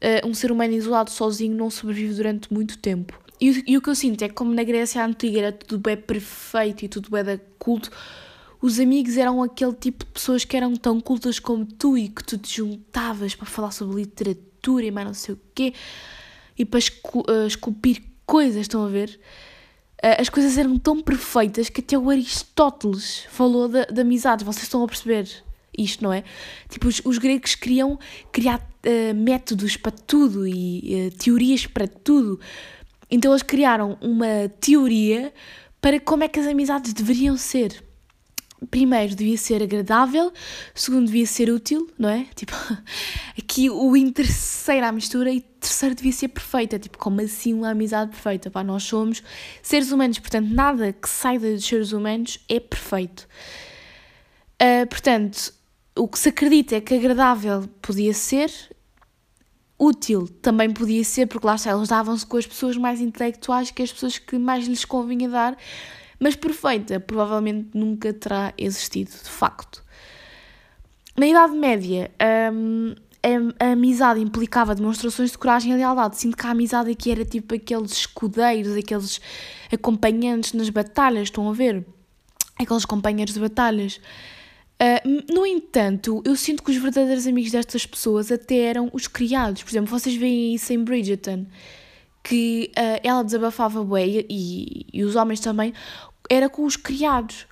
[0.00, 3.18] Uh, um ser humano isolado sozinho não sobrevive durante muito tempo.
[3.40, 5.96] E, e, o que eu sinto é que, como na Grécia Antiga era tudo bem
[5.96, 7.90] perfeito e tudo bem da culto,
[8.60, 12.24] os amigos eram aquele tipo de pessoas que eram tão cultas como tu e que
[12.24, 15.72] tu te juntavas para falar sobre literatura e mais não sei o quê
[16.58, 19.20] e para escu uh, esculpir coisas, estão a ver?
[20.02, 24.64] Uh, as coisas eram tão perfeitas que até o Aristóteles falou de, de amizades, vocês
[24.64, 25.28] estão a perceber
[25.78, 26.24] isto, não é?
[26.68, 27.98] Tipo, os, os gregos queriam
[28.32, 32.40] criar uh, métodos para tudo e uh, teorias para tudo.
[33.10, 35.32] Então eles criaram uma teoria
[35.80, 37.82] para como é que as amizades deveriam ser
[38.70, 40.32] primeiro devia ser agradável,
[40.74, 42.26] segundo devia ser útil, não é?
[42.34, 42.52] Tipo,
[43.38, 48.10] aqui o interesseiro à mistura e terceiro devia ser perfeita, tipo, como assim uma amizade
[48.10, 48.50] perfeita?
[48.50, 49.22] Pá, nós somos
[49.62, 53.28] seres humanos, portanto, nada que saia dos seres humanos é perfeito.
[54.60, 55.54] Uh, portanto,
[55.98, 58.50] o que se acredita é que agradável podia ser,
[59.78, 63.82] útil também podia ser, porque lá está, eles davam-se com as pessoas mais intelectuais que
[63.82, 65.56] as pessoas que mais lhes convinha dar,
[66.18, 69.84] mas perfeita provavelmente nunca terá existido, de facto.
[71.16, 72.10] Na Idade Média,
[72.52, 72.94] hum,
[73.60, 76.16] a, a, amizade implicava demonstrações de coragem e lealdade.
[76.16, 79.20] Sinto que a amizade aqui era tipo aqueles escudeiros, aqueles
[79.72, 81.84] acompanhantes nas batalhas, estão a ver?
[82.56, 84.00] Aqueles companheiros de batalhas.
[84.80, 89.62] Uh, no entanto, eu sinto que os verdadeiros amigos destas pessoas até eram os criados.
[89.64, 91.46] Por exemplo, vocês veem isso em Bridgerton,
[92.22, 95.74] que uh, ela desabafava bem e, e, os homens também,
[96.30, 97.46] era com os criados.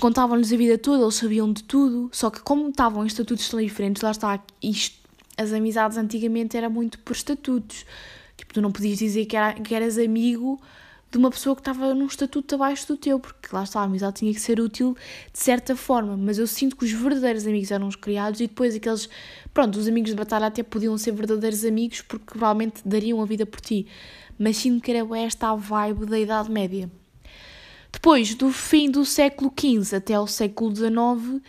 [0.00, 3.60] Contavam-lhes a vida toda, eles sabiam de tudo, só que como estavam em estatutos tão
[3.60, 4.98] diferentes, lá está, isto,
[5.36, 7.86] as amizades antigamente era muito por estatutos.
[8.36, 10.60] Tipo, tu não podias dizer que, era, que eras amigo
[11.14, 14.16] de uma pessoa que estava num estatuto abaixo do teu, porque lá está, a amizade
[14.16, 14.96] tinha que ser útil
[15.32, 18.74] de certa forma, mas eu sinto que os verdadeiros amigos eram os criados e depois
[18.74, 19.08] aqueles,
[19.52, 23.46] pronto, os amigos de batalha até podiam ser verdadeiros amigos porque provavelmente dariam a vida
[23.46, 23.86] por ti,
[24.36, 26.90] mas sinto que era esta a vibe da Idade Média.
[27.92, 31.40] Depois, do fim do século XV até ao século XIX,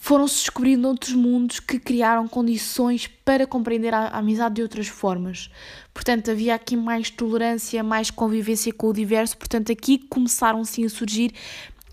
[0.00, 5.50] foram-se descobrindo outros mundos que criaram condições para compreender a amizade de outras formas.
[5.92, 10.88] Portanto, havia aqui mais tolerância, mais convivência com o diverso, portanto, aqui começaram sim a
[10.88, 11.32] surgir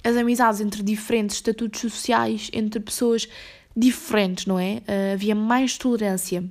[0.04, 3.28] as amizades entre diferentes estatutos sociais, entre pessoas
[3.76, 4.84] diferentes, não é?
[4.88, 6.44] Uh, havia mais tolerância.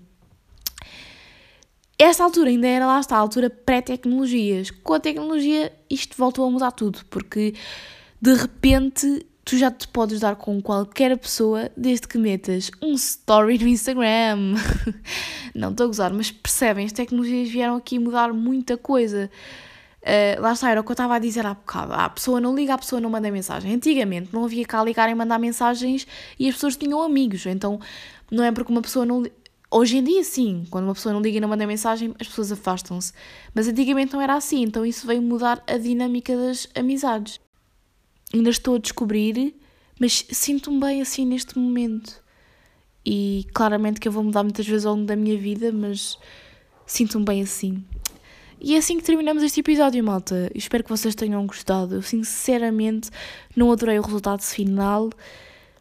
[1.96, 4.72] Esta altura ainda era lá está, a altura pré-tecnologias.
[4.72, 7.54] Com a tecnologia isto voltou a mudar tudo, porque
[8.20, 13.58] de repente tu já te podes dar com qualquer pessoa desde que metas um story
[13.58, 14.54] no Instagram.
[15.54, 19.30] Não estou a gozar, mas percebem, as tecnologias vieram aqui mudar muita coisa.
[20.02, 21.92] Uh, lá está, era o que eu estava a dizer há bocado.
[21.92, 23.72] A pessoa não liga, a pessoa não manda mensagem.
[23.74, 26.06] Antigamente não havia cá ligar e mandar mensagens
[26.38, 27.46] e as pessoas tinham amigos.
[27.46, 27.80] Então
[28.30, 29.22] não é porque uma pessoa não.
[29.70, 32.52] Hoje em dia, sim, quando uma pessoa não liga e não manda mensagem, as pessoas
[32.52, 33.12] afastam-se.
[33.54, 37.40] Mas antigamente não era assim, então isso veio mudar a dinâmica das amizades
[38.34, 39.54] ainda estou a descobrir,
[39.98, 42.22] mas sinto-me bem assim neste momento.
[43.06, 46.18] E claramente que eu vou mudar muitas vezes ao longo da minha vida, mas
[46.86, 47.84] sinto-me bem assim.
[48.60, 50.50] E é assim que terminamos este episódio, malta.
[50.54, 51.96] Espero que vocês tenham gostado.
[51.96, 53.10] Eu, sinceramente,
[53.54, 55.10] não adorei o resultado final,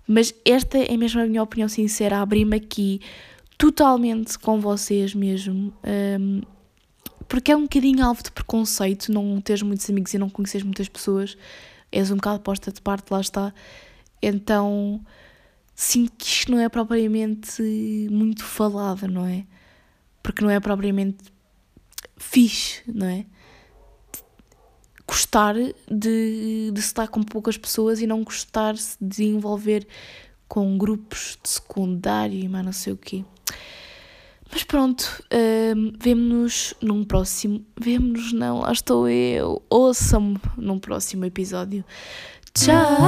[0.05, 2.19] mas esta é mesmo a minha opinião sincera.
[2.19, 2.99] Abri-me aqui
[3.57, 5.73] totalmente com vocês mesmo.
[6.19, 6.41] Um,
[7.27, 10.89] porque é um bocadinho alvo de preconceito não teres muitos amigos e não conheceres muitas
[10.89, 11.37] pessoas
[11.93, 13.53] és um bocado posta de parte, lá está.
[14.21, 14.99] Então
[15.75, 17.61] sinto que isto não é propriamente
[18.11, 19.45] muito falado, não é?
[20.21, 21.17] Porque não é propriamente
[22.17, 23.25] fixe, não é?
[25.07, 29.87] Gostar de, de se estar com poucas pessoas e não gostar -se de envolver
[30.47, 33.25] com grupos de secundário e mais não sei o quê.
[34.53, 35.23] Mas pronto,
[35.75, 37.65] um, vemo-nos num próximo.
[37.75, 39.63] Vemo-nos, não, lá estou eu.
[39.67, 41.83] Ouçam-me num próximo episódio.
[42.53, 42.99] Tchau!